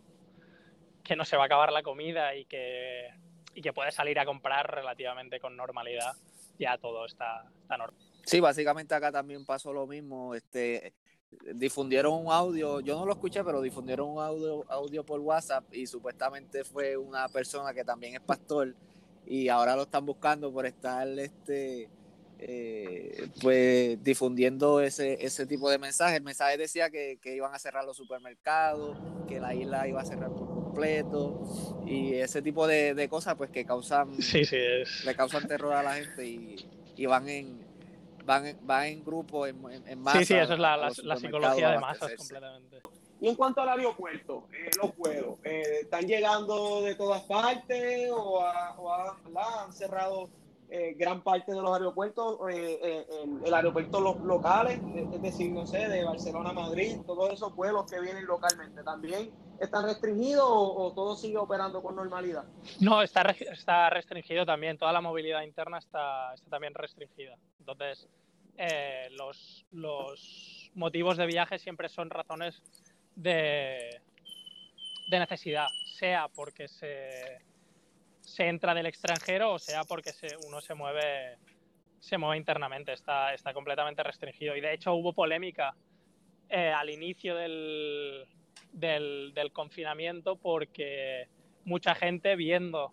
que 1.04 1.16
no 1.16 1.24
se 1.24 1.36
va 1.36 1.44
a 1.44 1.46
acabar 1.46 1.72
la 1.72 1.82
comida 1.82 2.34
y 2.34 2.44
que 2.44 3.08
y 3.54 3.62
que 3.62 3.72
puede 3.72 3.92
salir 3.92 4.18
a 4.18 4.24
comprar 4.24 4.70
relativamente 4.70 5.40
con 5.40 5.56
normalidad 5.56 6.12
ya 6.58 6.76
todo 6.76 7.06
está, 7.06 7.44
está 7.62 7.76
normal 7.76 8.08
Sí, 8.28 8.40
básicamente 8.40 8.94
acá 8.94 9.10
también 9.10 9.46
pasó 9.46 9.72
lo 9.72 9.86
mismo. 9.86 10.34
Este, 10.34 10.92
difundieron 11.54 12.12
un 12.12 12.30
audio, 12.30 12.80
yo 12.80 12.94
no 12.94 13.06
lo 13.06 13.12
escuché, 13.12 13.42
pero 13.42 13.62
difundieron 13.62 14.06
un 14.06 14.22
audio, 14.22 14.70
audio 14.70 15.02
por 15.02 15.18
WhatsApp 15.20 15.64
y 15.72 15.86
supuestamente 15.86 16.62
fue 16.62 16.94
una 16.94 17.26
persona 17.30 17.72
que 17.72 17.84
también 17.84 18.16
es 18.16 18.20
pastor 18.20 18.74
y 19.24 19.48
ahora 19.48 19.74
lo 19.76 19.84
están 19.84 20.04
buscando 20.04 20.52
por 20.52 20.66
estar 20.66 21.08
este 21.18 21.88
eh, 22.40 23.28
pues 23.42 24.02
difundiendo 24.02 24.80
ese, 24.80 25.24
ese 25.24 25.46
tipo 25.46 25.68
de 25.70 25.78
mensaje. 25.78 26.16
El 26.16 26.22
mensaje 26.22 26.56
decía 26.56 26.90
que, 26.90 27.18
que 27.20 27.34
iban 27.34 27.54
a 27.54 27.58
cerrar 27.58 27.84
los 27.84 27.96
supermercados, 27.96 28.96
que 29.26 29.40
la 29.40 29.54
isla 29.54 29.86
iba 29.88 30.00
a 30.00 30.04
cerrar 30.04 30.30
por 30.30 30.46
completo 30.48 31.42
y 31.86 32.14
ese 32.14 32.40
tipo 32.42 32.66
de, 32.66 32.94
de 32.94 33.08
cosas 33.08 33.34
pues 33.34 33.50
que 33.50 33.64
causan 33.64 34.14
sí 34.20 34.44
sí 34.44 34.56
es. 34.56 35.04
le 35.04 35.14
causan 35.14 35.46
terror 35.48 35.72
a 35.72 35.82
la 35.82 35.94
gente 35.94 36.24
y, 36.26 36.56
y 36.96 37.06
van 37.06 37.28
en 37.28 37.66
van 38.24 38.46
en, 38.46 38.58
van 38.66 38.84
en 38.86 39.04
grupo 39.04 39.46
en, 39.46 39.56
en, 39.86 39.98
masa 40.00 40.18
sí 40.20 40.26
sí 40.26 40.34
eso 40.34 40.52
es 40.54 40.58
la, 40.60 40.90
psicología 41.16 41.70
de 41.70 41.78
masas 41.78 42.12
completamente. 42.16 42.80
Y 43.20 43.28
en 43.28 43.34
cuanto 43.34 43.62
al 43.62 43.70
aeropuerto, 43.70 44.46
eh, 44.52 44.70
los 44.80 44.96
vuelos, 44.96 45.38
eh, 45.42 45.80
¿están 45.82 46.06
llegando 46.06 46.82
de 46.82 46.94
todas 46.94 47.22
partes 47.22 48.08
o, 48.12 48.40
a- 48.40 48.78
o 48.78 48.92
han 48.92 49.72
cerrado 49.72 50.28
eh, 50.70 50.94
gran 50.98 51.22
parte 51.22 51.52
de 51.52 51.62
los 51.62 51.72
aeropuertos, 51.72 52.38
eh, 52.50 53.06
el, 53.44 53.54
aeropuerto 53.54 54.00
los 54.00 54.20
locales, 54.20 54.78
es 55.12 55.22
decir, 55.22 55.50
no 55.50 55.66
sé, 55.66 55.88
de 55.88 56.04
Barcelona 56.04 56.50
a 56.50 56.52
Madrid, 56.52 56.98
todos 57.06 57.32
esos 57.32 57.54
vuelos 57.56 57.90
que 57.90 57.98
vienen 58.00 58.26
localmente, 58.26 58.82
¿también 58.82 59.30
están 59.58 59.84
restringidos 59.84 60.44
o, 60.46 60.92
todo 60.94 61.16
sigue 61.16 61.38
operando 61.38 61.82
con 61.82 61.96
normalidad? 61.96 62.44
No, 62.80 63.00
está, 63.00 63.22
está 63.22 63.88
restringido 63.88 64.44
también, 64.44 64.76
toda 64.76 64.92
la 64.92 65.00
movilidad 65.00 65.40
interna 65.42 65.78
está, 65.78 66.34
está 66.34 66.50
también 66.50 66.74
restringida. 66.74 67.38
Entonces, 67.60 68.06
los, 69.12 69.64
los 69.72 70.70
motivos 70.74 71.16
de 71.16 71.26
viaje 71.26 71.58
siempre 71.58 71.88
son 71.88 72.10
razones 72.10 72.60
de, 73.14 74.02
de 75.08 75.18
necesidad, 75.18 75.68
sea 75.98 76.28
porque 76.28 76.68
se 76.68 77.47
se 78.28 78.46
entra 78.46 78.74
del 78.74 78.86
extranjero 78.86 79.52
o 79.52 79.58
sea 79.58 79.84
porque 79.84 80.12
se, 80.12 80.28
uno 80.46 80.60
se 80.60 80.74
mueve 80.74 81.38
se 82.00 82.18
mueve 82.18 82.36
internamente, 82.36 82.92
está, 82.92 83.34
está 83.34 83.52
completamente 83.52 84.02
restringido. 84.02 84.56
Y 84.56 84.60
de 84.60 84.74
hecho 84.74 84.94
hubo 84.94 85.12
polémica 85.12 85.74
eh, 86.48 86.72
al 86.72 86.90
inicio 86.90 87.34
del, 87.34 88.26
del, 88.72 89.52
confinamiento 89.52 90.36
porque 90.36 91.28
mucha 91.64 91.94
gente 91.94 92.36
viendo 92.36 92.92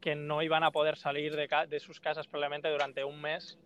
que 0.00 0.14
no 0.14 0.42
iban 0.42 0.64
a 0.64 0.70
poder 0.70 0.96
salir 0.96 1.34
de, 1.36 1.80
sus 1.80 2.00
casas 2.00 2.26
probablemente 2.26 2.68
durante 2.68 3.04
un 3.04 3.20
mes, 3.20 3.58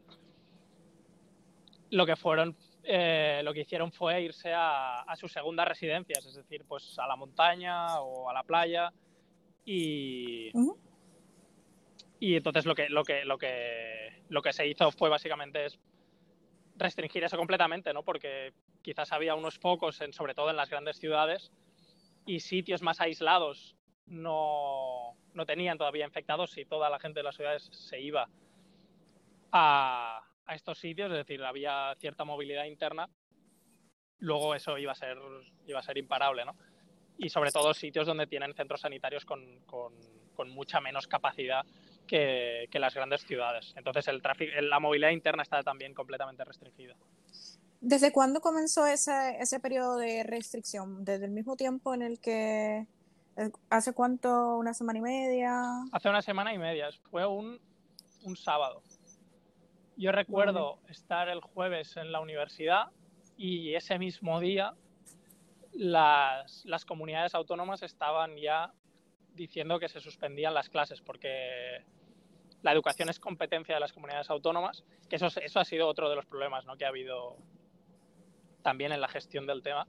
lo 1.91 2.05
que 2.05 2.17
fueron 2.17 2.57
eh, 2.83 3.41
lo 3.43 3.53
que 3.53 3.63
hicieron 3.63 3.91
fue 3.91 4.23
irse 4.23 4.53
a, 4.53 5.01
a, 5.01 5.17
sus 5.17 5.33
segundas 5.33 5.67
residencias, 5.67 6.25
es 6.25 6.35
decir, 6.35 6.65
pues 6.69 6.99
a 6.99 7.07
la 7.07 7.17
montaña 7.17 8.01
o 8.01 8.29
a 8.29 8.35
la 8.35 8.43
playa 8.45 8.93
y, 9.65 10.53
y 12.19 12.37
entonces 12.37 12.65
lo 12.65 12.75
que, 12.75 12.89
lo 12.89 13.05
que, 13.05 13.25
lo 13.25 13.39
que, 13.39 14.23
lo 14.29 14.43
que 14.43 14.53
se 14.53 14.67
hizo 14.67 14.91
fue 14.93 15.09
básicamente 15.09 15.67
es 15.67 15.79
restringir 16.77 17.25
eso 17.25 17.37
completamente, 17.37 17.93
¿no? 17.93 18.03
Porque 18.03 18.53
quizás 18.83 19.13
había 19.13 19.35
unos 19.35 19.59
focos, 19.59 20.01
en, 20.01 20.13
sobre 20.13 20.35
todo 20.35 20.51
en 20.51 20.57
las 20.57 20.71
grandes 20.71 20.99
ciudades, 20.99 21.53
y 22.25 22.41
sitios 22.41 22.83
más 22.83 23.01
aislados 23.01 23.77
no, 24.07 25.17
no 25.35 25.47
tenían 25.47 25.79
todavía 25.79 26.05
infectados 26.05 26.57
y 26.59 26.65
toda 26.65 26.91
la 26.91 26.99
gente 26.99 27.21
de 27.21 27.25
las 27.25 27.37
ciudades 27.37 27.69
se 27.73 28.01
iba 28.01 28.29
a, 29.53 30.23
a 30.47 30.55
estos 30.55 30.79
sitios, 30.79 31.11
es 31.11 31.19
decir, 31.19 31.43
había 31.45 31.95
cierta 31.99 32.25
movilidad 32.25 32.65
interna, 32.65 33.09
luego 34.19 34.55
eso 34.55 34.79
iba 34.79 34.93
a 34.93 34.97
ser, 34.97 35.19
iba 35.67 35.79
a 35.79 35.83
ser 35.83 35.99
imparable, 35.99 36.45
¿no? 36.45 36.57
Y 37.19 37.29
sobre 37.29 37.51
todo 37.51 37.73
sitios 37.75 38.07
donde 38.07 38.27
tienen 38.27 38.55
centros 38.55 38.83
sanitarios 38.83 39.25
con, 39.25 39.61
con, 39.61 39.95
con 40.35 40.51
mucha 40.51 40.81
menos 40.81 41.07
capacidad 41.07 41.65
que, 42.07 42.69
las 42.73 42.95
grandes 42.95 43.23
ciudades. 43.23 43.75
Entonces 43.77 44.07
el 44.09 44.23
tráfico, 44.23 44.53
la 44.61 44.81
movilidad 44.81 45.11
interna 45.11 45.43
está 45.43 45.63
también 45.63 45.95
completamente 45.95 46.45
restringida. 46.45 46.95
¿Desde 47.81 48.13
cuándo 48.13 48.41
comenzó 48.41 48.87
ese, 48.87 49.37
ese 49.39 49.61
periodo 49.61 49.97
de 49.97 50.25
restricción? 50.25 51.05
¿Desde 51.05 51.27
el 51.27 51.31
mismo 51.31 51.57
tiempo 51.57 51.95
en 51.95 52.03
el 52.03 52.21
que... 52.21 52.87
¿Hace 53.69 53.93
cuánto? 53.93 54.57
¿Una 54.57 54.73
semana 54.73 54.99
y 54.99 55.03
media? 55.03 55.61
Hace 55.93 56.09
una 56.09 56.23
semana 56.23 56.55
y 56.55 56.59
media. 56.59 56.89
Fue 57.11 57.27
un, 57.27 57.61
un 58.25 58.37
sábado. 58.37 58.83
Yo 59.97 60.11
recuerdo 60.11 60.79
estar 60.89 61.29
el 61.29 61.41
jueves 61.41 61.97
en 61.97 62.13
la 62.13 62.21
universidad 62.21 62.87
y 63.37 63.75
ese 63.75 63.99
mismo 63.99 64.41
día 64.41 64.75
las, 65.73 66.65
las 66.65 66.85
comunidades 66.85 67.35
autónomas 67.35 67.83
estaban 67.83 68.37
ya 68.37 68.73
diciendo 69.35 69.79
que 69.79 69.89
se 69.89 70.01
suspendían 70.01 70.55
las 70.55 70.69
clases 70.69 71.01
porque 71.01 71.85
la 72.67 72.73
educación 72.73 73.09
es 73.09 73.21
competencia 73.21 73.77
de 73.77 73.81
las 73.81 73.93
comunidades 73.93 74.29
autónomas, 74.29 74.83
que 75.09 75.15
eso, 75.15 75.29
eso 75.41 75.61
ha 75.61 75.65
sido 75.65 75.87
otro 75.87 76.11
de 76.11 76.17
los 76.17 76.27
problemas 76.27 76.67
¿no? 76.67 76.77
que 76.77 76.85
ha 76.85 76.89
habido 76.89 77.37
también 78.63 78.91
en 78.91 79.01
la 79.01 79.07
gestión 79.07 79.47
del 79.47 79.63
tema, 79.63 79.87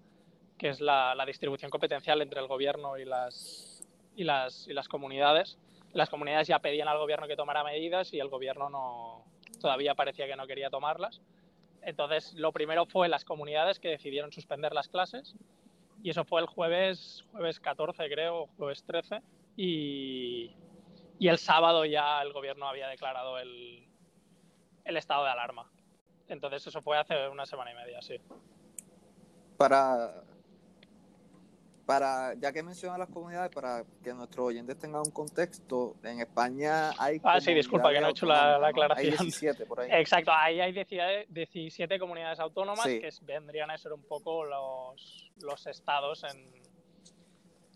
que 0.60 0.70
es 0.70 0.80
la, 0.80 1.16
distribución 1.26 1.72
competencial 1.72 2.22
entre 2.22 2.40
el 2.40 2.46
gobierno 2.46 3.00
y 3.00 3.06
las, 3.06 3.84
y, 4.16 4.24
las, 4.24 4.68
y 4.68 4.74
las 4.74 4.88
comunidades. 4.88 5.58
Las 5.94 6.12
comunidades 6.12 6.50
ya 6.50 6.60
pedían 6.60 6.88
al 6.88 7.00
gobierno 7.00 7.28
que 7.28 7.36
tomara 7.36 7.64
medidas 7.64 8.14
y 8.14 8.20
el 8.20 8.30
gobierno 8.30 8.70
no, 8.70 9.26
todavía 9.60 9.96
parecía 9.96 10.28
que 10.28 10.36
no 10.36 10.46
quería 10.46 10.70
tomarlas. 10.70 11.20
Entonces, 11.82 12.36
lo 12.36 12.52
primero 12.52 12.86
fue 12.86 13.10
las 13.10 13.26
comunidades 13.26 13.80
que 13.80 13.90
decidieron 13.90 14.32
suspender 14.32 14.74
las 14.74 14.88
clases 14.88 15.34
y 16.04 16.12
eso 16.12 16.26
fue 16.26 16.42
el 16.42 16.46
jueves, 16.46 17.26
jueves 17.32 17.60
14 17.60 18.08
creo, 18.08 18.50
jueves 18.56 18.84
13 18.84 19.24
y, 19.56 20.52
y 21.20 21.28
el 21.28 21.38
sábado 21.38 21.86
ya 21.86 22.22
el 22.22 22.34
gobierno 22.34 22.68
había 22.68 22.88
declarado 22.88 23.38
el, 23.40 23.88
el 24.86 24.98
estado 24.98 25.24
de 25.24 25.32
alarma. 25.32 25.70
Entonces 26.28 26.68
eso 26.68 26.82
fue 26.82 26.98
hace 26.98 27.28
una 27.30 27.46
semana 27.46 27.72
y 27.72 27.76
media, 27.76 28.02
sí. 28.02 28.20
Para, 29.58 30.24
para 31.86 32.36
ya 32.36 32.52
que 32.52 32.62
menciona 32.62 32.98
las 32.98 33.10
comunidades, 33.10 33.54
para 33.54 33.84
que 34.04 34.14
nuestros 34.14 34.48
oyentes 34.48 34.78
tengan 34.78 35.02
un 35.06 35.12
contexto, 35.12 35.96
en 36.04 36.20
España 36.20 36.92
hay... 37.00 37.20
Ah, 37.24 37.40
sí, 37.40 37.54
disculpa, 37.54 37.92
que 37.92 38.02
no 38.02 38.08
he 38.08 38.12
hecho 38.12 38.26
la, 38.26 38.68
aclaración. 38.68 39.14
Hay 39.14 39.18
17 39.18 39.66
por 39.66 39.80
ahí. 39.80 39.90
Exacto, 39.92 40.32
ahí 40.32 40.60
hay 40.60 40.74
17 41.30 42.00
comunidades 42.00 42.40
autónomas 42.40 42.86
que 42.86 43.10
vendrían 43.24 43.72
a 43.72 43.78
ser 43.78 43.94
un 43.94 44.04
poco 44.04 44.46
los, 44.46 45.32
los 45.42 45.66
estados 45.66 46.24
en, 46.26 46.52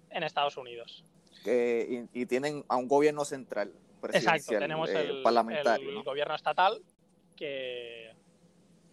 en 0.09 0.23
Estados 0.23 0.57
Unidos 0.57 1.05
y, 1.45 2.25
tienen 2.25 2.63
a 2.67 2.77
un 2.77 2.87
gobierno 2.87 3.25
central. 3.25 3.71
Exacto, 4.13 4.57
tenemos 4.57 4.89
eh, 4.89 5.01
el, 5.01 5.21
parlamentario, 5.21 6.03
gobierno 6.03 6.35
estatal, 6.35 6.81
que, 7.35 8.11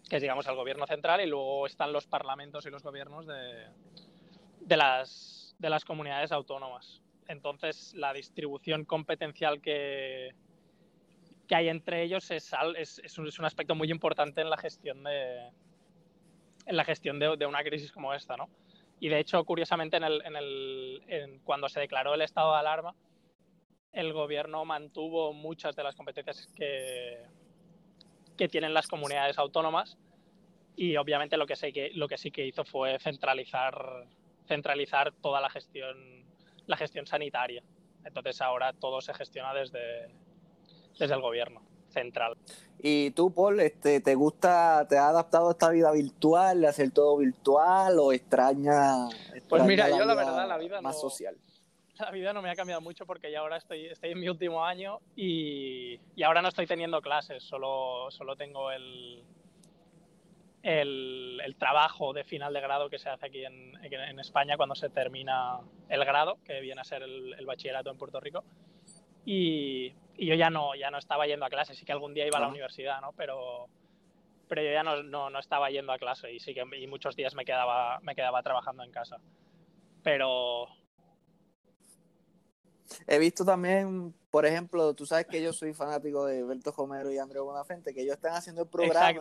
que 0.07 0.15
es, 0.15 0.21
digamos, 0.21 0.45
el 0.47 0.55
gobierno 0.55 0.85
central, 0.85 1.21
y 1.21 1.27
luego 1.27 1.65
están 1.65 1.91
los 1.91 2.05
parlamentos 2.05 2.65
y 2.65 2.69
los 2.69 2.83
gobiernos 2.83 3.25
de, 3.25 3.67
de, 4.61 4.77
las, 4.77 5.55
de 5.57 5.69
las 5.69 5.83
comunidades 5.85 6.31
autónomas. 6.31 7.01
Entonces, 7.27 7.93
la 7.95 8.13
distribución 8.13 8.85
competencial 8.85 9.61
que, 9.61 10.33
que 11.47 11.55
hay 11.55 11.69
entre 11.69 12.03
ellos 12.03 12.29
es, 12.31 12.51
es, 12.77 13.01
es, 13.03 13.17
un, 13.17 13.27
es, 13.27 13.39
un, 13.39 13.45
aspecto 13.45 13.75
muy 13.75 13.89
importante 13.91 14.41
en 14.41 14.49
la 14.49 14.57
gestión 14.57 15.03
de, 15.03 15.49
en 16.65 16.77
la 16.77 16.85
gestión 16.85 17.19
de, 17.19 17.35
de 17.37 17.45
una 17.45 17.63
crisis 17.63 17.91
como 17.91 18.13
esta, 18.13 18.37
¿no? 18.37 18.49
Y 18.99 19.07
de 19.07 19.19
hecho, 19.19 19.43
curiosamente, 19.45 19.99
cuando 21.43 21.69
se 21.69 21.79
declaró 21.79 22.13
el 22.13 22.21
estado 22.21 22.53
de 22.53 22.59
alarma, 22.59 22.95
el 23.93 24.13
gobierno 24.13 24.65
mantuvo 24.65 25.33
muchas 25.33 25.75
de 25.75 25.83
las 25.83 25.95
competencias 25.95 26.47
que, 26.55 27.25
tienen 28.49 28.73
las 28.73 28.87
comunidades 28.87 29.37
autónomas 29.37 29.97
y 30.77 30.95
obviamente 30.95 31.35
lo 31.35 31.45
que, 31.45 31.57
sí 31.57 31.73
que, 31.73 31.91
lo 31.93 32.07
que 32.07 32.17
sí 32.17 32.31
que 32.31 32.45
hizo 32.45 32.63
fue 32.63 32.97
centralizar, 32.99 34.07
centralizar 34.47 35.11
toda 35.11 35.41
la 35.41 35.49
gestión, 35.49 36.25
la 36.65 36.77
gestión 36.77 37.05
sanitaria. 37.05 37.61
Entonces 38.05 38.39
ahora 38.41 38.71
todo 38.71 39.01
se 39.01 39.13
gestiona 39.13 39.53
desde 39.53 40.05
el 40.99 41.21
gobierno 41.21 41.68
central. 41.89 42.35
Y 42.81 43.11
tú, 43.11 43.33
Paul, 43.33 43.59
este, 43.59 43.99
¿te 43.99 44.15
gusta, 44.15 44.85
te 44.87 44.97
has 44.97 45.09
adaptado 45.09 45.49
a 45.49 45.51
esta 45.51 45.69
vida 45.69 45.91
virtual, 45.91 46.63
hacer 46.65 46.91
todo 46.91 47.17
virtual 47.17 47.99
o 47.99 48.13
extraña? 48.13 49.07
pues 49.49 49.63
mira, 49.65 49.89
yo 49.89 50.05
la 50.05 50.15
verdad, 50.15 50.47
la 50.47 50.57
vida 50.57 50.81
más 50.81 50.99
social. 50.99 51.35
La 51.99 52.11
vida 52.11 52.31
no 52.31 52.41
me 52.41 52.49
ha 52.49 52.55
cambiado 52.55 52.79
mucho 52.79 53.05
porque 53.05 53.29
ya 53.29 53.39
ahora 53.39 53.57
estoy, 53.57 53.87
estoy 53.87 54.11
en 54.11 54.21
mi 54.21 54.29
último 54.29 54.63
año 54.63 55.01
y, 55.17 55.99
y 56.15 56.23
ahora 56.23 56.41
no 56.41 56.47
estoy 56.47 56.65
teniendo 56.65 57.01
clases, 57.01 57.43
solo, 57.43 58.09
solo 58.09 58.37
tengo 58.37 58.71
el, 58.71 59.21
el, 60.63 61.41
el, 61.43 61.55
trabajo 61.57 62.13
de 62.13 62.23
final 62.23 62.53
de 62.53 62.61
grado 62.61 62.89
que 62.89 62.99
se 62.99 63.09
hace 63.09 63.25
aquí 63.25 63.43
en, 63.43 63.73
en, 63.83 64.17
España 64.17 64.55
cuando 64.55 64.75
se 64.75 64.89
termina 64.89 65.59
el 65.89 66.05
grado, 66.05 66.37
que 66.45 66.61
viene 66.61 66.79
a 66.79 66.85
ser 66.85 67.03
el, 67.03 67.33
el 67.37 67.45
bachillerato 67.45 67.89
en 67.89 67.97
Puerto 67.97 68.21
Rico. 68.21 68.45
Y, 69.25 69.93
y 70.19 70.25
yo 70.25 70.35
ya 70.35 70.49
no, 70.49 70.75
ya 70.75 70.91
no 70.91 70.97
estaba 70.97 71.25
yendo 71.27 71.45
a 71.45 71.49
clase, 71.49 71.75
sí 71.75 71.85
que 71.85 71.91
algún 71.93 72.13
día 72.13 72.27
iba 72.27 72.37
a 72.37 72.41
la 72.41 72.49
universidad, 72.49 72.99
¿no? 73.01 73.13
Pero, 73.13 73.67
pero 74.47 74.61
yo 74.61 74.71
ya 74.71 74.83
no, 74.83 75.01
no, 75.01 75.29
no, 75.29 75.39
estaba 75.39 75.69
yendo 75.69 75.93
a 75.93 75.97
clase 75.97 76.33
y 76.33 76.39
sí 76.39 76.53
que 76.53 76.63
y 76.77 76.87
muchos 76.87 77.15
días 77.15 77.35
me 77.35 77.45
quedaba, 77.45 77.99
me 78.01 78.15
quedaba 78.15 78.43
trabajando 78.43 78.83
en 78.83 78.91
casa. 78.91 79.17
Pero... 80.03 80.67
He 83.07 83.19
visto 83.19 83.45
también, 83.45 84.13
por 84.31 84.45
ejemplo, 84.45 84.93
tú 84.95 85.05
sabes 85.05 85.27
que 85.27 85.41
yo 85.41 85.53
soy 85.53 85.73
fanático 85.73 86.25
de 86.25 86.43
Berto 86.43 86.71
Romero 86.75 87.11
y 87.11 87.19
Andrés 87.19 87.43
Bonafente, 87.43 87.93
que 87.93 88.01
ellos 88.01 88.15
están 88.15 88.33
haciendo 88.33 88.63
el 88.63 88.67
programa 88.67 89.13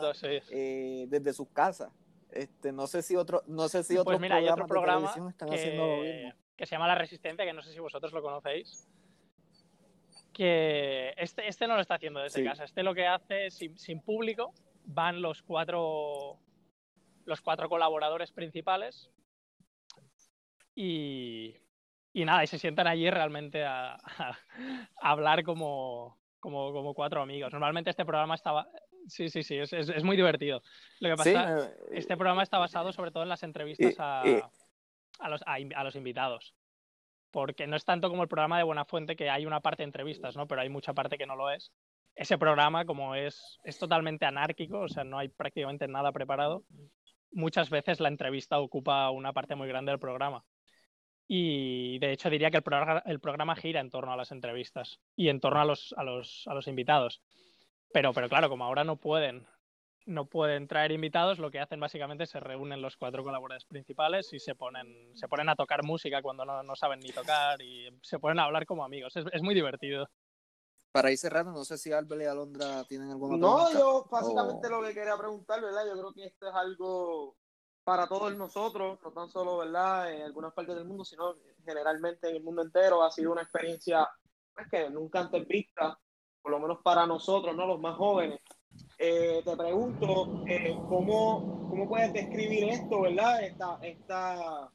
eh, 0.51 1.07
desde 1.07 1.33
sus 1.35 1.49
casas. 1.51 1.93
Este, 2.31 2.73
no 2.73 2.87
sé 2.87 3.03
si 3.03 3.15
otro, 3.15 3.43
no 3.47 3.69
sé 3.69 3.83
si 3.85 3.95
pues 3.95 4.01
otros 4.01 4.21
mira, 4.21 4.37
hay 4.37 4.49
otro 4.49 4.67
programa 4.67 5.15
están 5.29 5.49
que, 5.49 5.55
haciendo 5.55 6.35
que 6.57 6.67
se 6.67 6.75
llama 6.75 6.89
La 6.89 6.95
Resistencia, 6.95 7.45
que 7.45 7.53
no 7.53 7.63
sé 7.63 7.73
si 7.73 7.79
vosotros 7.79 8.13
lo 8.13 8.23
conocéis 8.23 8.89
que 10.39 11.15
este, 11.17 11.49
este 11.49 11.67
no 11.67 11.75
lo 11.75 11.81
está 11.81 11.97
haciendo 11.97 12.21
desde 12.21 12.45
casa. 12.45 12.63
Este 12.63 12.85
lo 12.85 12.95
que 12.95 13.09
hace 13.09 13.51
sin, 13.51 13.77
sin, 13.77 14.01
público, 14.01 14.55
van 14.85 15.21
los 15.21 15.43
cuatro, 15.43 16.39
los 17.25 17.41
cuatro 17.41 17.69
colaboradores 17.69 18.31
principales 18.31 19.11
y, 20.77 21.57
y 22.13 22.25
nada, 22.25 22.45
y 22.45 22.47
se 22.47 22.61
sientan 22.61 22.87
allí 22.87 23.11
realmente 23.11 23.65
a, 23.65 23.95
a, 23.95 24.39
hablar 25.01 25.43
como, 25.43 26.21
como, 26.39 26.73
como 26.73 26.95
cuatro 26.95 27.21
amigos. 27.21 27.53
Normalmente 27.53 27.91
este 27.91 28.05
programa 28.05 28.37
estaba... 28.37 28.69
Sí, 29.09 29.31
sí, 29.31 29.43
sí, 29.43 29.57
es, 29.59 29.73
es, 29.73 29.89
es 29.89 30.05
muy 30.05 30.17
divertido. 30.17 30.63
Lo 31.01 31.09
que 31.09 31.17
pasa, 31.17 31.59
Sí, 31.59 31.69
me- 31.91 31.99
este 31.99 32.17
programa 32.17 32.45
está 32.45 32.59
basado 32.59 32.93
sobre 32.93 33.11
todo 33.11 33.25
en 33.25 33.29
las 33.29 33.43
entrevistas 33.43 33.97
a, 33.99 34.23
a 35.19 35.29
los, 35.29 35.43
a 35.45 35.83
los 35.83 35.97
invitados. 35.97 36.55
Porque 37.31 37.67
no 37.67 37.77
es 37.77 37.85
tanto 37.85 38.09
como 38.09 38.23
el 38.23 38.29
programa 38.29 38.59
de 38.59 38.65
Buenafuente 38.65 39.17
que 39.17 39.29
hay 39.29 39.45
una 39.47 39.61
parte 39.61 39.83
de 39.83 39.89
entrevistas, 39.89 40.37
¿no? 40.37 40.47
Pero 40.47 40.63
hay 40.63 40.69
mucha 40.69 40.95
parte 40.95 41.19
que 41.19 41.27
no 41.27 41.37
lo 41.37 41.51
es. 41.51 41.73
Ese 42.15 42.39
programa, 42.39 42.85
como 42.85 43.15
es, 43.15 43.59
es 43.65 43.79
totalmente 43.79 44.25
anárquico, 44.25 44.81
o 44.81 44.89
sea, 44.89 45.05
no 45.05 45.19
hay 45.19 45.29
prácticamente 45.29 45.87
nada 45.87 46.11
preparado, 46.11 46.65
muchas 47.33 47.71
veces 47.71 48.01
la 48.01 48.09
entrevista 48.09 48.59
ocupa 48.59 49.11
una 49.11 49.33
parte 49.33 49.55
muy 49.55 49.69
grande 49.69 49.93
del 49.93 50.01
programa. 50.01 50.45
Y 51.27 51.99
de 51.99 52.13
hecho 52.13 52.31
diría 52.31 52.51
que 52.51 52.57
el 52.57 52.63
programa, 52.63 53.03
el 53.05 53.21
programa 53.21 53.55
gira 53.55 53.81
en 53.81 53.91
torno 53.91 54.13
a 54.13 54.17
las 54.17 54.33
entrevistas 54.33 54.99
y 55.15 55.29
en 55.29 55.41
torno 55.41 55.61
a 55.61 55.65
los, 55.65 55.95
a 55.97 56.03
los, 56.03 56.45
a 56.47 56.55
los 56.55 56.67
invitados. 56.69 57.23
Pero, 57.93 58.13
pero 58.13 58.29
claro, 58.29 58.49
como 58.49 58.65
ahora 58.65 58.85
no 58.85 58.97
pueden, 58.97 59.47
no 60.09 60.27
pueden 60.27 60.67
traer 60.67 60.91
invitados, 60.93 61.39
lo 61.39 61.51
que 61.51 61.61
hacen 61.61 61.79
básicamente 61.81 62.25
es 62.25 62.31
se 62.31 62.41
reúnen 62.41 62.81
los 62.83 62.97
cuatro 62.97 63.23
colaboradores 63.23 63.67
principales 63.67 64.33
y 64.33 64.41
se 64.41 64.55
ponen, 64.55 65.15
se 65.15 65.29
ponen 65.29 65.49
a 65.49 65.55
tocar 65.57 65.85
música 65.85 66.23
cuando 66.23 66.45
no, 66.45 66.63
no 66.63 66.75
saben 66.77 67.01
ni 67.01 67.11
tocar 67.11 67.61
y 67.61 67.89
se 68.03 68.19
ponen 68.19 68.39
a 68.39 68.45
hablar 68.45 68.65
como 68.67 68.85
amigos. 68.85 69.15
Es, 69.17 69.27
es 69.33 69.43
muy 69.43 69.55
divertido. 69.55 70.09
Para 70.91 71.11
ir 71.11 71.19
cerrando, 71.19 71.53
no 71.53 71.65
sé 71.65 71.77
si 71.77 71.93
Albert 71.93 72.23
y 72.23 72.25
Alondra 72.25 72.85
tienen 72.85 73.11
alguna 73.11 73.37
No, 73.37 73.57
pregunta. 73.69 73.79
yo 73.79 74.07
básicamente 74.11 74.67
o- 74.67 74.71
lo 74.71 74.83
que 74.83 74.95
quería 74.95 75.17
preguntar, 75.19 75.61
¿verdad? 75.61 75.87
Yo 75.87 75.93
creo 75.93 76.13
que 76.15 76.25
esto 76.25 76.49
es 76.49 76.55
algo 76.55 77.37
para 77.85 78.07
todos 78.07 78.35
nosotros, 78.35 78.99
no 79.03 79.13
tan 79.13 79.29
solo, 79.29 79.59
¿verdad? 79.59 80.13
En 80.13 80.23
algunas 80.23 80.53
partes 80.55 80.75
del 80.75 80.87
mundo, 80.87 81.05
sino 81.05 81.35
generalmente 81.65 82.31
en 82.31 82.37
el 82.37 82.43
mundo 82.43 82.63
entero. 82.63 83.03
Ha 83.03 83.11
sido 83.11 83.33
una 83.33 83.43
experiencia 83.43 84.09
pues, 84.55 84.67
que 84.71 84.89
nunca 84.91 85.21
antes 85.21 85.47
vista, 85.47 85.99
por 86.41 86.51
lo 86.53 86.61
menos 86.61 86.79
para 86.83 87.07
nosotros, 87.07 87.55
¿no? 87.55 87.67
Los 87.67 87.81
más 87.81 87.97
jóvenes. 87.97 88.41
Eh, 88.99 89.43
te 89.45 89.57
pregunto, 89.57 90.45
eh, 90.47 90.77
¿cómo, 90.89 91.69
¿cómo 91.71 91.89
puedes 91.89 92.13
describir 92.13 92.65
esto, 92.65 93.03
¿verdad? 93.03 93.45
Esta, 93.45 93.79
esta, 93.83 94.73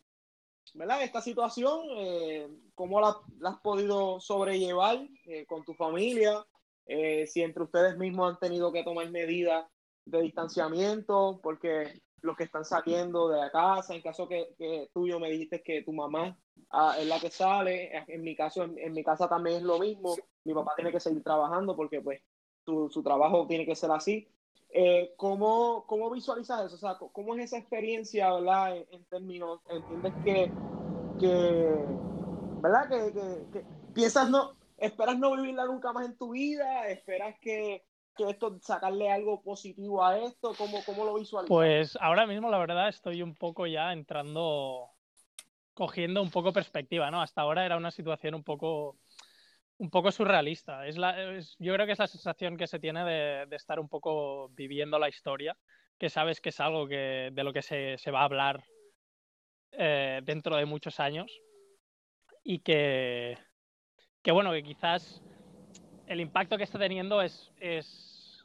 ¿verdad? 0.73 1.03
Esta 1.03 1.21
situación, 1.21 1.81
eh, 1.97 2.47
¿cómo 2.73 3.01
la, 3.01 3.15
la 3.39 3.51
has 3.51 3.59
podido 3.59 4.19
sobrellevar 4.19 4.99
eh, 5.25 5.45
con 5.45 5.63
tu 5.65 5.73
familia? 5.73 6.45
Eh, 6.85 7.27
si 7.27 7.41
entre 7.41 7.63
ustedes 7.63 7.97
mismos 7.97 8.33
han 8.33 8.39
tenido 8.39 8.71
que 8.71 8.83
tomar 8.83 9.09
medidas 9.09 9.65
de 10.05 10.21
distanciamiento, 10.21 11.39
porque 11.41 12.01
los 12.21 12.37
que 12.37 12.43
están 12.45 12.65
saliendo 12.65 13.29
de 13.29 13.39
la 13.39 13.51
casa, 13.51 13.93
en 13.93 14.01
caso 14.01 14.27
que, 14.27 14.53
que 14.57 14.89
tuyo 14.93 15.19
me 15.19 15.29
dijiste 15.29 15.61
que 15.61 15.83
tu 15.83 15.93
mamá 15.93 16.37
ah, 16.71 16.95
es 16.97 17.07
la 17.07 17.19
que 17.19 17.29
sale, 17.29 17.91
en 18.07 18.21
mi 18.21 18.35
caso, 18.35 18.63
en, 18.63 18.77
en 18.79 18.93
mi 18.93 19.03
casa 19.03 19.27
también 19.27 19.57
es 19.57 19.63
lo 19.63 19.79
mismo, 19.79 20.15
mi 20.45 20.53
papá 20.53 20.73
tiene 20.75 20.91
que 20.91 20.99
seguir 20.99 21.23
trabajando 21.23 21.75
porque 21.75 22.01
pues 22.01 22.21
su, 22.65 23.03
trabajo 23.03 23.45
tiene 23.47 23.65
que 23.65 23.75
ser 23.75 23.91
así. 23.91 24.27
Eh, 24.69 25.13
¿cómo, 25.17 25.85
¿Cómo 25.87 26.09
visualizas 26.09 26.65
eso? 26.65 26.75
O 26.75 26.79
sea, 26.79 26.97
¿cómo 26.97 27.35
es 27.35 27.43
esa 27.45 27.57
experiencia, 27.57 28.33
verdad? 28.33 28.77
En, 28.89 29.03
términos, 29.05 29.59
¿entiendes 29.69 30.13
que, 30.23 30.51
que 31.19 31.85
¿verdad? 32.61 32.89
Que, 32.89 33.13
que, 33.13 33.51
que 33.51 33.65
piensas 33.93 34.29
no, 34.29 34.55
esperas 34.77 35.17
no 35.17 35.35
vivirla 35.35 35.65
nunca 35.65 35.93
más 35.93 36.05
en 36.05 36.17
tu 36.17 36.31
vida, 36.31 36.87
esperas 36.89 37.37
que, 37.39 37.83
que 38.15 38.29
esto, 38.29 38.57
sacarle 38.61 39.11
algo 39.11 39.41
positivo 39.41 40.03
a 40.03 40.19
esto, 40.19 40.53
¿cómo, 40.57 40.79
cómo 40.85 41.05
lo 41.05 41.15
visualizas? 41.15 41.49
Pues 41.49 41.97
ahora 41.99 42.27
mismo 42.27 42.49
la 42.49 42.57
verdad 42.57 42.89
estoy 42.89 43.21
un 43.21 43.35
poco 43.35 43.65
ya 43.65 43.91
entrando, 43.93 44.89
cogiendo 45.73 46.21
un 46.21 46.31
poco 46.31 46.53
perspectiva, 46.53 47.09
¿no? 47.11 47.21
Hasta 47.21 47.41
ahora 47.41 47.65
era 47.65 47.77
una 47.77 47.91
situación 47.91 48.35
un 48.35 48.43
poco, 48.43 48.97
un 49.77 49.89
poco 49.89 50.11
surrealista. 50.11 50.87
Es 50.87 50.97
la, 50.97 51.39
yo 51.59 51.73
creo 51.73 51.85
que 51.85 51.93
es 51.93 51.99
la 51.99 52.07
sensación 52.07 52.57
que 52.57 52.67
se 52.67 52.79
tiene 52.79 53.03
de, 53.03 53.55
estar 53.55 53.79
un 53.79 53.89
poco 53.89 54.49
viviendo 54.49 54.99
la 54.99 55.09
historia, 55.09 55.57
que 55.97 56.09
sabes 56.09 56.41
que 56.41 56.49
es 56.49 56.59
algo 56.59 56.87
que, 56.87 57.29
de 57.33 57.43
lo 57.43 57.53
que 57.53 57.61
se, 57.61 57.97
se 57.97 58.11
va 58.11 58.21
a 58.21 58.25
hablar 58.25 58.63
eh, 59.71 60.21
dentro 60.23 60.55
de 60.55 60.65
muchos 60.65 60.99
años 60.99 61.31
y 62.43 62.59
que, 62.59 63.37
que 64.21 64.31
bueno, 64.31 64.51
que 64.51 64.63
quizás 64.63 65.21
el 66.07 66.19
impacto 66.19 66.57
que 66.57 66.63
está 66.63 66.77
teniendo 66.77 67.21
es, 67.21 67.51
es, 67.59 68.43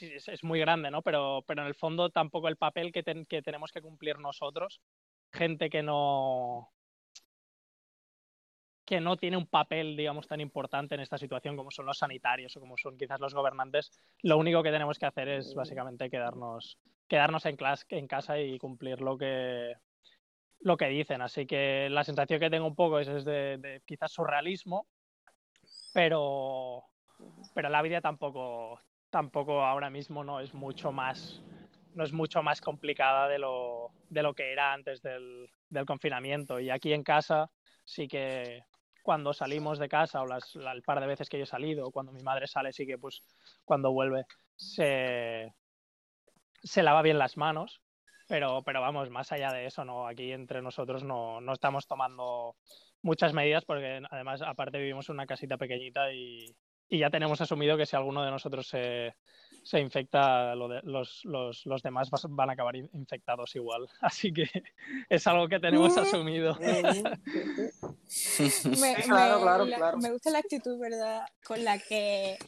es, 0.00 0.28
es 0.28 0.44
muy 0.44 0.60
grande, 0.60 0.90
¿no? 0.90 1.02
Pero, 1.02 1.44
pero 1.46 1.62
en 1.62 1.68
el 1.68 1.74
fondo 1.74 2.10
tampoco 2.10 2.48
el 2.48 2.56
papel 2.56 2.92
que, 2.92 3.02
ten- 3.02 3.26
que 3.26 3.42
tenemos 3.42 3.72
que 3.72 3.80
cumplir 3.80 4.18
nosotros, 4.18 4.80
gente 5.32 5.70
que 5.70 5.82
no 5.82 6.73
que 8.84 9.00
no 9.00 9.16
tiene 9.16 9.36
un 9.36 9.46
papel, 9.46 9.96
digamos, 9.96 10.26
tan 10.26 10.40
importante 10.40 10.94
en 10.94 11.00
esta 11.00 11.16
situación 11.18 11.56
como 11.56 11.70
son 11.70 11.86
los 11.86 11.98
sanitarios 11.98 12.56
o 12.56 12.60
como 12.60 12.76
son 12.76 12.98
quizás 12.98 13.20
los 13.20 13.34
gobernantes, 13.34 13.90
lo 14.22 14.36
único 14.38 14.62
que 14.62 14.70
tenemos 14.70 14.98
que 14.98 15.06
hacer 15.06 15.28
es 15.28 15.54
básicamente 15.54 16.10
quedarnos, 16.10 16.78
quedarnos 17.08 17.46
en, 17.46 17.56
clas- 17.56 17.86
en 17.88 18.06
casa 18.06 18.38
y 18.38 18.58
cumplir 18.58 19.00
lo 19.00 19.16
que, 19.16 19.74
lo 20.60 20.76
que 20.76 20.88
dicen. 20.88 21.22
Así 21.22 21.46
que 21.46 21.88
la 21.90 22.04
sensación 22.04 22.40
que 22.40 22.50
tengo 22.50 22.66
un 22.66 22.74
poco 22.74 22.98
es, 22.98 23.24
de, 23.24 23.80
quizás 23.86 24.12
surrealismo, 24.12 24.86
pero, 25.94 26.84
pero 27.54 27.70
la 27.70 27.80
vida 27.80 28.02
tampoco, 28.02 28.80
tampoco 29.08 29.62
ahora 29.64 29.88
mismo 29.88 30.24
no 30.24 30.40
es 30.40 30.52
mucho 30.52 30.92
más, 30.92 31.42
no 31.94 32.04
es 32.04 32.12
mucho 32.12 32.42
más 32.42 32.60
complicada 32.60 33.28
de 33.28 33.38
lo, 33.38 33.92
de 34.10 34.22
lo 34.22 34.34
que 34.34 34.52
era 34.52 34.74
antes 34.74 35.00
del 35.00 35.48
confinamiento. 35.86 36.60
Y 36.60 36.68
aquí 36.68 36.92
en 36.92 37.02
casa 37.02 37.50
sí 37.84 38.08
que 38.08 38.62
cuando 39.04 39.32
salimos 39.34 39.78
de 39.78 39.88
casa 39.88 40.22
o 40.22 40.26
las, 40.26 40.56
la- 40.56 40.74
par 40.84 41.00
de 41.00 41.06
veces 41.08 41.28
que 41.30 41.38
yo 41.38 41.44
he 41.44 41.46
salido, 41.46 41.92
cuando 41.92 42.12
mi 42.12 42.22
madre 42.24 42.48
sale, 42.48 42.72
sí 42.72 42.86
que 42.86 42.98
pues 42.98 43.22
cuando 43.64 43.92
vuelve 43.92 44.24
se, 44.56 45.54
se 46.62 46.82
lava 46.82 47.02
bien 47.02 47.18
las 47.18 47.36
manos. 47.36 47.80
Pero, 48.26 48.62
pero 48.64 48.80
vamos, 48.80 49.10
más 49.10 49.32
allá 49.32 49.52
de 49.52 49.66
eso, 49.66 49.84
no, 49.84 50.06
aquí 50.08 50.32
entre 50.32 50.62
nosotros 50.62 51.04
no, 51.04 51.42
no 51.42 51.52
estamos 51.52 51.86
tomando 51.86 52.56
muchas 53.02 53.34
medidas 53.34 53.66
porque 53.66 54.00
además 54.10 54.40
aparte 54.40 54.78
vivimos 54.78 55.10
en 55.10 55.16
una 55.16 55.26
casita 55.26 55.58
pequeñita 55.58 56.10
y, 56.14 56.56
y 56.88 56.98
ya 57.00 57.10
tenemos 57.10 57.42
asumido 57.42 57.76
que 57.76 57.84
si 57.84 57.96
alguno 57.96 58.24
de 58.24 58.30
nosotros 58.30 58.66
se, 58.66 59.14
se 59.64 59.80
infecta, 59.80 60.54
lo 60.54 60.68
de- 60.68 60.82
los, 60.82 61.24
los, 61.24 61.64
los 61.66 61.82
demás 61.82 62.10
vas- 62.10 62.26
van 62.28 62.50
a 62.50 62.52
acabar 62.52 62.76
in- 62.76 62.90
infectados 62.92 63.56
igual. 63.56 63.88
Así 64.00 64.32
que 64.32 64.44
es 65.08 65.26
algo 65.26 65.48
que 65.48 65.58
tenemos 65.58 65.96
asumido. 65.96 66.56
Me, 68.80 68.94
Claro, 69.04 69.36
me- 69.36 69.42
claro, 69.42 69.64
la- 69.64 69.76
claro. 69.76 69.98
me 69.98 70.10
gusta 70.12 70.30
la 70.30 70.38
actitud, 70.38 70.78
¿verdad? 70.78 71.26
Con 71.46 71.64
la 71.64 71.78
que 71.78 72.38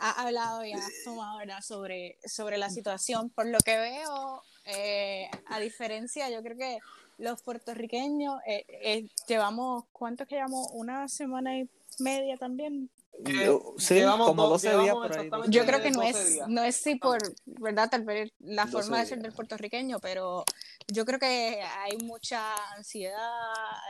ha 0.00 0.22
hablado 0.26 0.64
y 0.64 0.72
ha 0.72 0.80
tomado 1.04 1.38
¿verdad? 1.38 1.60
sobre, 1.62 2.18
sobre 2.24 2.58
la 2.58 2.70
situación. 2.70 3.30
Por 3.30 3.46
lo 3.46 3.58
que 3.58 3.76
veo, 3.76 4.42
eh, 4.66 5.28
a 5.46 5.58
diferencia, 5.60 6.30
yo 6.30 6.42
creo 6.42 6.56
que 6.56 6.78
los 7.18 7.42
puertorriqueños 7.42 8.40
eh, 8.46 8.64
eh, 8.68 9.08
llevamos, 9.28 9.84
¿cuántos 9.92 10.26
que 10.28 10.34
llevamos? 10.36 10.68
Una 10.72 11.08
semana 11.08 11.58
y 11.58 11.68
media 12.00 12.36
también. 12.36 12.90
Yo- 13.20 13.74
sí, 13.78 13.94
Llevamos 13.94 14.26
como 14.28 14.42
dos- 14.42 14.62
12 14.62 14.68
días 14.70 14.82
llevamos 14.82 15.02
por 15.06 15.12
ahí. 15.12 15.24
exactamente- 15.26 15.56
Yo 15.56 15.64
creo 15.66 15.82
que 15.82 15.90
no 15.90 16.00
12 16.02 16.10
es, 16.22 16.32
días. 16.34 16.48
no 16.48 16.62
es 16.64 16.76
sí 16.76 16.94
por, 16.96 17.18
¿verdad? 17.46 17.88
Tal 17.90 18.04
vez 18.04 18.32
la 18.40 18.64
12 18.66 18.72
forma 18.72 18.98
de 18.98 19.06
ser 19.06 19.18
días. 19.18 19.22
del 19.24 19.32
puertorriqueño, 19.32 19.98
pero 20.00 20.44
yo 20.88 21.04
creo 21.06 21.18
que 21.18 21.62
hay 21.62 21.96
mucha 21.98 22.54
ansiedad, 22.76 23.30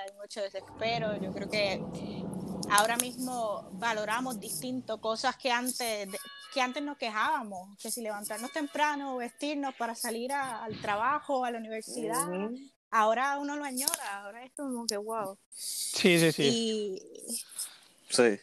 hay 0.04 0.14
mucho 0.16 0.40
desespero. 0.42 1.16
Yo 1.20 1.32
creo 1.32 1.48
que 1.48 1.82
ahora 2.70 2.96
mismo 2.98 3.68
valoramos 3.72 4.38
distinto 4.38 5.00
cosas 5.00 5.36
que 5.36 5.50
antes, 5.50 6.08
que 6.52 6.60
antes 6.60 6.82
nos 6.82 6.96
quejábamos, 6.98 7.76
que 7.78 7.90
si 7.90 8.00
levantarnos 8.02 8.52
temprano, 8.52 9.16
vestirnos 9.16 9.74
para 9.74 9.94
salir 9.94 10.32
a- 10.32 10.62
al 10.64 10.80
trabajo, 10.80 11.44
a 11.44 11.50
la 11.50 11.58
universidad. 11.58 12.28
Ahora 12.90 13.38
uno 13.38 13.56
lo 13.56 13.64
añora, 13.64 14.20
ahora 14.22 14.44
es 14.44 14.52
como 14.52 14.86
que 14.86 14.96
wow. 14.96 15.36
Sí, 15.50 16.18
sí, 16.20 16.30
sí. 16.30 16.42
Y 16.44 17.02
Sí. 18.08 18.38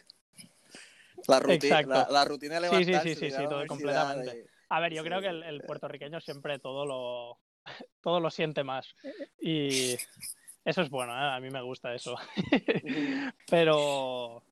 La 1.28 1.40
rutina, 1.40 1.80
Exacto. 1.80 1.88
la, 1.90 2.08
la 2.10 2.24
rutina 2.24 2.54
de 2.56 2.60
Sí, 2.62 2.66
sí, 2.66 2.72
levantarse, 2.90 3.14
sí, 3.14 3.20
sí, 3.20 3.26
a 3.26 3.36
sí, 3.36 3.42
la 3.42 3.48
todo 3.48 3.66
completamente. 3.66 4.30
de- 4.30 4.46
A 4.68 4.80
ver, 4.80 4.92
yo 4.94 5.02
creo 5.04 5.20
que 5.20 5.28
el, 5.28 5.42
el 5.42 5.60
puertorriqueño 5.62 6.20
siempre 6.20 6.58
todo 6.58 6.86
lo, 6.86 7.38
todo 8.02 8.20
lo 8.20 8.30
siente 8.30 8.64
más. 8.64 8.94
Y 9.40 9.94
eso 10.64 10.82
es 10.82 10.90
bueno, 10.90 11.12
¿eh? 11.12 11.34
a 11.36 11.40
mí 11.40 11.50
me 11.50 11.62
gusta 11.62 11.94
eso. 11.94 12.16
Pero, 13.46 14.42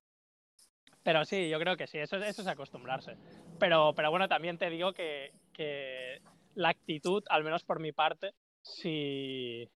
pero 1.03 1.25
sí, 1.25 1.49
yo 1.49 1.59
creo 1.59 1.75
que 1.75 1.87
sí, 1.87 1.97
eso, 1.97 2.17
eso 2.17 2.41
es 2.43 2.47
acostumbrarse. 2.47 3.17
Pero, 3.59 3.93
pero 3.95 4.11
bueno, 4.11 4.27
también 4.27 4.57
te 4.59 4.69
digo 4.69 4.93
que, 4.93 5.33
que 5.53 6.21
la 6.55 6.69
actitud, 6.69 7.23
al 7.29 7.43
menos 7.43 7.63
por 7.63 7.79
mi 7.79 7.91
parte, 7.91 8.33
si, 8.61 9.67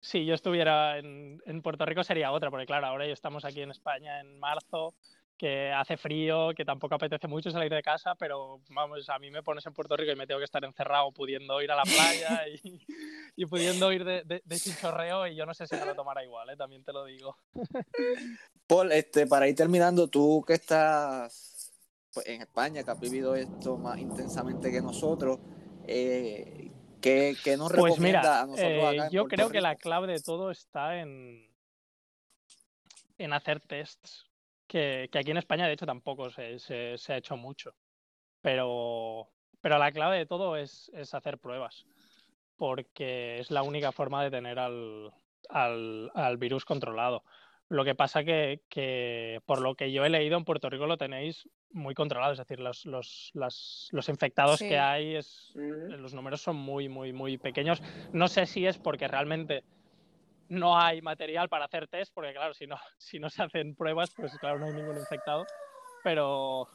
si 0.00 0.24
yo 0.26 0.34
estuviera 0.34 0.98
en, 0.98 1.40
en 1.46 1.62
Puerto 1.62 1.86
Rico 1.86 2.02
sería 2.02 2.32
otra, 2.32 2.50
porque 2.50 2.66
claro, 2.66 2.86
ahora 2.88 3.06
ya 3.06 3.12
estamos 3.12 3.44
aquí 3.44 3.60
en 3.62 3.70
España 3.70 4.18
en 4.20 4.38
marzo, 4.40 4.94
que 5.36 5.72
hace 5.72 5.96
frío, 5.96 6.50
que 6.54 6.64
tampoco 6.64 6.94
apetece 6.94 7.26
mucho 7.26 7.50
salir 7.50 7.72
de 7.72 7.82
casa, 7.82 8.14
pero 8.14 8.60
vamos, 8.70 9.08
a 9.08 9.18
mí 9.18 9.30
me 9.30 9.42
pones 9.42 9.66
en 9.66 9.72
Puerto 9.72 9.96
Rico 9.96 10.12
y 10.12 10.16
me 10.16 10.26
tengo 10.26 10.38
que 10.38 10.44
estar 10.44 10.64
encerrado 10.64 11.10
pudiendo 11.12 11.60
ir 11.60 11.70
a 11.72 11.76
la 11.76 11.82
playa 11.82 12.48
y, 12.48 12.80
y 13.36 13.46
pudiendo 13.46 13.92
ir 13.92 14.04
de, 14.04 14.22
de, 14.22 14.42
de 14.44 14.58
chinchorreo 14.58 15.26
y 15.26 15.34
yo 15.34 15.44
no 15.44 15.54
sé 15.54 15.66
si 15.66 15.74
me 15.74 15.84
lo 15.84 15.94
tomara 15.94 16.22
igual, 16.24 16.50
¿eh? 16.50 16.56
también 16.56 16.84
te 16.84 16.92
lo 16.92 17.04
digo. 17.04 17.36
Paul, 18.66 18.92
este, 18.92 19.26
para 19.26 19.48
ir 19.48 19.56
terminando, 19.56 20.08
tú 20.08 20.44
que 20.46 20.54
estás 20.54 21.72
pues, 22.12 22.26
en 22.28 22.42
España, 22.42 22.84
que 22.84 22.90
has 22.90 23.00
vivido 23.00 23.34
esto 23.34 23.76
más 23.76 23.98
intensamente 23.98 24.70
que 24.70 24.80
nosotros, 24.80 25.40
eh, 25.86 26.70
¿qué, 27.00 27.36
qué 27.42 27.56
nos 27.56 27.72
Pues 27.72 27.94
recomienda 27.94 28.20
mira, 28.20 28.40
a 28.40 28.46
nosotros 28.46 28.72
eh, 28.72 28.80
acá 28.80 29.06
en 29.06 29.10
yo 29.10 29.22
Puerto 29.22 29.36
creo 29.36 29.50
que 29.50 29.60
la 29.60 29.74
clave 29.74 30.06
de 30.06 30.20
todo 30.20 30.52
está 30.52 31.00
en, 31.00 31.52
en 33.18 33.32
hacer 33.32 33.60
tests, 33.60 34.26
que, 34.66 35.08
que 35.10 35.18
aquí 35.18 35.30
en 35.30 35.36
España 35.38 35.66
de 35.66 35.72
hecho 35.74 35.86
tampoco 35.86 36.30
se, 36.30 36.58
se- 36.58 36.96
se 36.98 37.12
ha 37.12 37.16
hecho 37.16 37.36
mucho, 37.36 37.74
pero, 38.40 39.28
pero 39.60 39.78
la 39.78 39.92
clave 39.92 40.18
de 40.18 40.26
todo 40.26 40.56
es, 40.56 40.90
es 40.94 41.14
hacer 41.14 41.38
pruebas, 41.38 41.86
porque 42.56 43.38
es 43.38 43.50
la 43.50 43.62
única 43.62 43.92
forma 43.92 44.22
de 44.22 44.30
tener 44.30 44.58
al, 44.58 45.12
al, 45.48 46.10
al 46.14 46.36
virus 46.36 46.64
controlado. 46.64 47.24
Lo 47.70 47.84
que 47.84 47.94
pasa 47.94 48.24
que, 48.24 48.60
que, 48.68 49.40
por 49.46 49.60
lo 49.62 49.74
que 49.74 49.90
yo 49.90 50.04
he 50.04 50.10
leído, 50.10 50.36
en 50.36 50.44
Puerto 50.44 50.68
Rico 50.68 50.86
lo 50.86 50.98
tenéis 50.98 51.48
muy 51.70 51.94
controlado, 51.94 52.32
es 52.32 52.38
decir, 52.38 52.60
los, 52.60 52.84
los, 52.84 53.30
las- 53.32 53.88
los 53.90 54.08
infectados 54.10 54.58
Sí. 54.60 54.68
que 54.68 54.78
hay 54.78 55.16
es, 55.16 55.52
los 55.54 56.12
números 56.14 56.42
son 56.42 56.56
muy, 56.56 56.88
muy, 56.88 57.12
muy 57.12 57.38
pequeños. 57.38 57.82
No 58.12 58.28
sé 58.28 58.44
si 58.46 58.66
es 58.66 58.78
porque 58.78 59.08
realmente 59.08 59.64
no 60.48 60.78
hay 60.78 61.02
material 61.02 61.48
para 61.48 61.64
hacer 61.66 61.88
test, 61.88 62.12
porque 62.14 62.32
claro, 62.32 62.54
si 62.54 62.66
no, 62.66 62.76
si 62.98 63.18
no 63.18 63.30
se 63.30 63.42
hacen 63.42 63.74
pruebas, 63.74 64.10
pues 64.16 64.36
claro, 64.38 64.58
no 64.58 64.66
hay 64.66 64.72
ningún 64.72 64.98
infectado. 64.98 65.46
Pero 66.02 66.68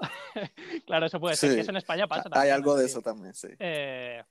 claro, 0.86 1.06
eso 1.06 1.20
puede 1.20 1.36
ser. 1.36 1.50
Sí. 1.50 1.56
Que 1.56 1.62
eso 1.62 1.70
en 1.70 1.76
España 1.76 2.06
pasa 2.06 2.24
Hay 2.26 2.30
también, 2.30 2.54
algo 2.54 2.74
es 2.74 2.80
de 2.80 2.86
eso 2.86 3.02
también, 3.02 3.34
sí. 3.34 3.48
eh, 3.58 4.22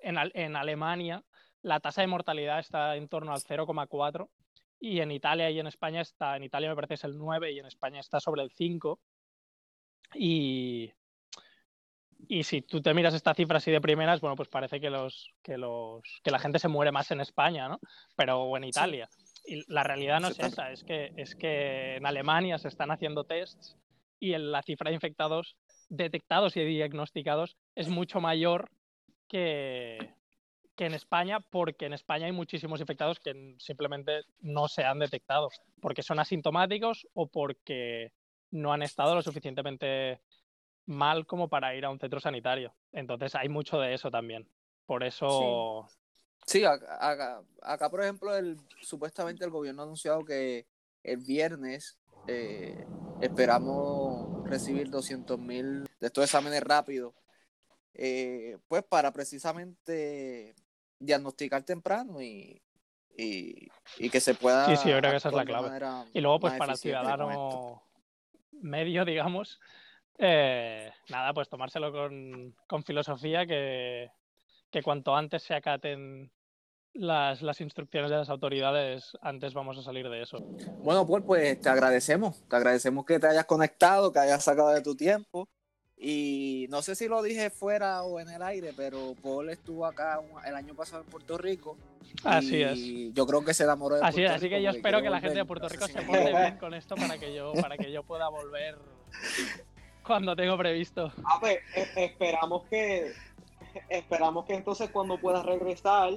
en, 0.00 0.16
en 0.34 0.56
Alemania 0.56 1.24
la 1.64 1.80
tasa 1.80 2.02
de 2.02 2.06
mortalidad 2.06 2.58
está 2.58 2.94
en 2.94 3.08
torno 3.08 3.32
al 3.32 3.40
0,4 3.40 4.28
y 4.80 5.00
en 5.00 5.10
Italia 5.10 5.50
y 5.50 5.58
en 5.58 5.66
España 5.66 6.02
está, 6.02 6.36
en 6.36 6.44
Italia 6.44 6.68
me 6.68 6.74
parece 6.74 6.94
es 6.94 7.04
el 7.04 7.16
9 7.16 7.52
y 7.52 7.58
en 7.58 7.66
España 7.66 8.00
está 8.00 8.20
sobre 8.20 8.42
el 8.42 8.50
5. 8.50 9.00
Y, 10.16 10.92
y 12.28 12.44
si 12.44 12.62
tú 12.62 12.80
te 12.82 12.94
miras 12.94 13.14
esta 13.14 13.34
cifra 13.34 13.58
así 13.58 13.70
de 13.70 13.80
primeras, 13.80 14.20
bueno, 14.20 14.36
pues 14.36 14.48
parece 14.48 14.80
que, 14.80 14.90
los, 14.90 15.30
que, 15.42 15.56
los, 15.58 16.02
que 16.22 16.30
la 16.30 16.38
gente 16.38 16.58
se 16.58 16.68
muere 16.68 16.92
más 16.92 17.10
en 17.10 17.20
España, 17.20 17.68
¿no? 17.68 17.80
Pero 18.16 18.42
o 18.42 18.56
en 18.56 18.64
Italia. 18.64 19.08
Y 19.46 19.62
la 19.72 19.82
realidad 19.82 20.20
no 20.20 20.28
es 20.28 20.38
esa, 20.38 20.70
es 20.72 20.84
que, 20.84 21.12
es 21.16 21.34
que 21.36 21.96
en 21.96 22.06
Alemania 22.06 22.58
se 22.58 22.68
están 22.68 22.90
haciendo 22.90 23.24
tests 23.24 23.76
y 24.20 24.32
el- 24.32 24.52
la 24.52 24.62
cifra 24.62 24.90
de 24.90 24.94
infectados 24.94 25.56
detectados 25.90 26.56
y 26.56 26.64
diagnosticados 26.64 27.56
es 27.74 27.88
mucho 27.88 28.20
mayor 28.20 28.70
que, 29.28 30.14
que 30.76 30.86
en 30.86 30.94
España, 30.94 31.40
porque 31.40 31.86
en 31.86 31.92
España 31.92 32.26
hay 32.26 32.32
muchísimos 32.32 32.80
infectados 32.80 33.20
que 33.20 33.54
simplemente 33.58 34.22
no 34.40 34.66
se 34.68 34.84
han 34.84 34.98
detectado, 34.98 35.50
porque 35.80 36.02
son 36.02 36.18
asintomáticos 36.18 37.06
o 37.12 37.26
porque 37.28 38.12
no 38.50 38.72
han 38.72 38.82
estado 38.82 39.14
lo 39.14 39.22
suficientemente 39.22 40.20
mal 40.86 41.26
como 41.26 41.48
para 41.48 41.74
ir 41.74 41.84
a 41.84 41.90
un 41.90 41.98
centro 41.98 42.20
sanitario. 42.20 42.74
Entonces 42.92 43.34
hay 43.34 43.48
mucho 43.48 43.78
de 43.80 43.94
eso 43.94 44.10
también. 44.10 44.48
Por 44.86 45.02
eso, 45.02 45.88
Sí, 46.46 46.62
acá, 46.64 46.98
acá- 47.00 47.42
acá, 47.62 47.90
por 47.90 48.02
ejemplo, 48.02 48.36
el, 48.36 48.58
supuestamente 48.82 49.44
el 49.44 49.50
gobierno 49.50 49.80
ha 49.82 49.84
anunciado 49.86 50.24
que 50.24 50.66
el 51.02 51.18
viernes 51.18 51.98
eh, 52.26 52.84
esperamos 53.20 54.28
recibir 54.44 54.90
200 54.90 55.38
mil 55.38 55.84
de 56.00 56.06
estos 56.06 56.24
exámenes 56.24 56.62
rápidos, 56.62 57.14
eh, 57.94 58.58
pues 58.68 58.82
para 58.84 59.10
precisamente 59.12 60.54
diagnosticar 60.98 61.62
temprano 61.62 62.20
y, 62.20 62.60
y, 63.16 63.68
y 63.96 64.10
que 64.10 64.20
se 64.20 64.34
pueda. 64.34 64.66
Sí, 64.66 64.76
sí, 64.76 64.90
yo 64.90 64.98
creo 64.98 65.10
que 65.12 65.16
esa 65.16 65.28
es 65.30 65.34
la 65.34 65.44
clave. 65.46 65.70
y 66.12 66.20
luego 66.20 66.40
pues 66.40 66.54
para 66.54 66.72
el 66.72 66.78
ciudadano 66.78 67.80
medio, 68.52 69.04
digamos, 69.04 69.60
eh, 70.18 70.90
nada, 71.08 71.32
pues 71.34 71.48
tomárselo 71.48 71.92
con, 71.92 72.54
con 72.66 72.84
filosofía, 72.84 73.46
que, 73.46 74.10
que 74.70 74.82
cuanto 74.82 75.14
antes 75.16 75.42
se 75.42 75.54
acaten 75.54 76.30
las, 76.92 77.42
las 77.42 77.60
instrucciones 77.60 78.10
de 78.10 78.16
las 78.18 78.28
autoridades, 78.30 79.16
antes 79.20 79.52
vamos 79.54 79.76
a 79.78 79.82
salir 79.82 80.08
de 80.08 80.22
eso. 80.22 80.38
Bueno, 80.82 81.06
Paul, 81.06 81.24
pues 81.24 81.60
te 81.60 81.68
agradecemos. 81.68 82.42
Te 82.48 82.56
agradecemos 82.56 83.04
que 83.04 83.18
te 83.18 83.26
hayas 83.26 83.46
conectado, 83.46 84.12
que 84.12 84.20
hayas 84.20 84.44
sacado 84.44 84.68
de 84.70 84.80
tu 84.82 84.94
tiempo. 84.94 85.48
Y 85.96 86.66
no 86.70 86.82
sé 86.82 86.94
si 86.96 87.06
lo 87.08 87.22
dije 87.22 87.50
fuera 87.50 88.02
o 88.02 88.18
en 88.20 88.28
el 88.28 88.42
aire, 88.42 88.72
pero 88.76 89.14
Paul 89.22 89.48
estuvo 89.50 89.86
acá 89.86 90.18
un- 90.20 90.44
el 90.44 90.54
año 90.54 90.74
pasado 90.74 91.02
en 91.02 91.08
Puerto 91.08 91.38
Rico. 91.38 91.76
Así 92.24 92.62
y 92.62 93.12
Yo 93.12 93.26
creo 93.26 93.44
que 93.44 93.54
se 93.54 93.62
enamoró 93.64 93.96
de 93.96 94.02
Así 94.02 94.20
es, 94.20 94.26
Puerto 94.30 94.34
así 94.36 94.48
que 94.48 94.62
yo 94.62 94.70
espero 94.70 95.00
que 95.02 95.08
la 95.10 95.20
gente 95.20 95.38
de. 95.38 95.44
Puerto 95.44 95.64
No 95.64 95.68
sé 95.70 95.76
Rico 95.76 95.86
si 95.86 95.92
se 95.94 96.02
porte 96.02 96.30
bien 96.32 96.58
con 96.58 96.74
esto 96.74 96.94
para 96.96 97.16
que 97.18 97.34
yo, 97.34 97.52
para 97.54 97.76
que 97.78 97.90
yo 97.92 98.02
pueda 98.02 98.28
volver 98.28 98.76
cuando 100.04 100.36
tengo 100.36 100.56
previsto. 100.56 101.12
Ah, 101.24 101.38
pues, 101.40 101.58
e- 101.74 102.04
esperamos 102.04 102.64
que 102.70 103.12
esperamos 103.88 104.44
que 104.44 104.54
entonces 104.54 104.90
cuando 104.90 105.18
puedas 105.18 105.44
regresar, 105.44 106.12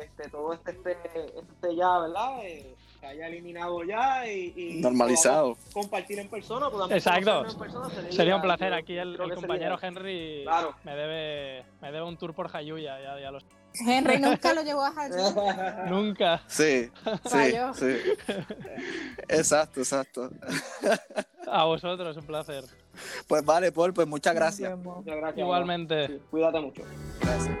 este, 0.00 0.28
todo 0.28 0.52
este 0.52 0.70
esté, 0.72 0.92
esté 0.92 1.76
ya, 1.76 1.98
¿verdad? 2.00 2.38
Eh, 2.44 2.74
se 3.00 3.06
haya 3.06 3.26
eliminado 3.28 3.84
ya 3.84 4.26
y, 4.26 4.52
y 4.56 4.80
Normalizado. 4.80 5.56
compartir 5.72 6.18
en 6.18 6.28
persona. 6.30 6.70
podamos 6.70 6.92
Exacto. 6.92 7.46
en 7.46 7.58
persona, 7.58 7.90
sería- 7.90 8.12
Sería 8.12 8.36
un 8.36 8.42
placer. 8.42 8.70
yo 8.70 8.76
Aquí 8.76 8.96
el, 8.96 9.16
sería- 9.16 9.34
compañero 9.34 9.78
Henry 9.80 10.42
Claro. 10.44 10.74
me 10.84 10.96
debe 10.96 11.64
me 11.82 11.92
debe 11.92 12.04
un 12.04 12.16
tour 12.16 12.34
por 12.34 12.48
Jayuya, 12.48 13.00
ya, 13.02 13.20
ya 13.20 13.30
lo 13.30 13.40
sé. 13.40 13.46
Henry 13.86 14.18
nunca 14.18 14.54
lo 14.54 14.62
llevó 14.62 14.84
a 14.86 14.92
Jayuya. 14.92 15.84
Nunca. 15.90 16.40
Sí, 16.46 16.90
sí, 17.26 17.52
sí. 17.74 17.96
Exacto, 19.28 19.80
exacto. 19.80 20.30
A 21.46 21.64
vosotros, 21.64 22.16
un 22.16 22.24
placer. 22.26 22.64
Pues 23.28 23.44
vale, 23.44 23.70
Paul, 23.72 23.92
pues 23.92 24.06
muchas 24.08 24.34
gracias. 24.34 24.76
Muchas. 24.78 25.36
Igualmente. 25.36 26.06
Sí, 26.06 26.20
cuídate 26.30 26.60
mucho. 26.60 26.82
Gracias. 27.20 27.58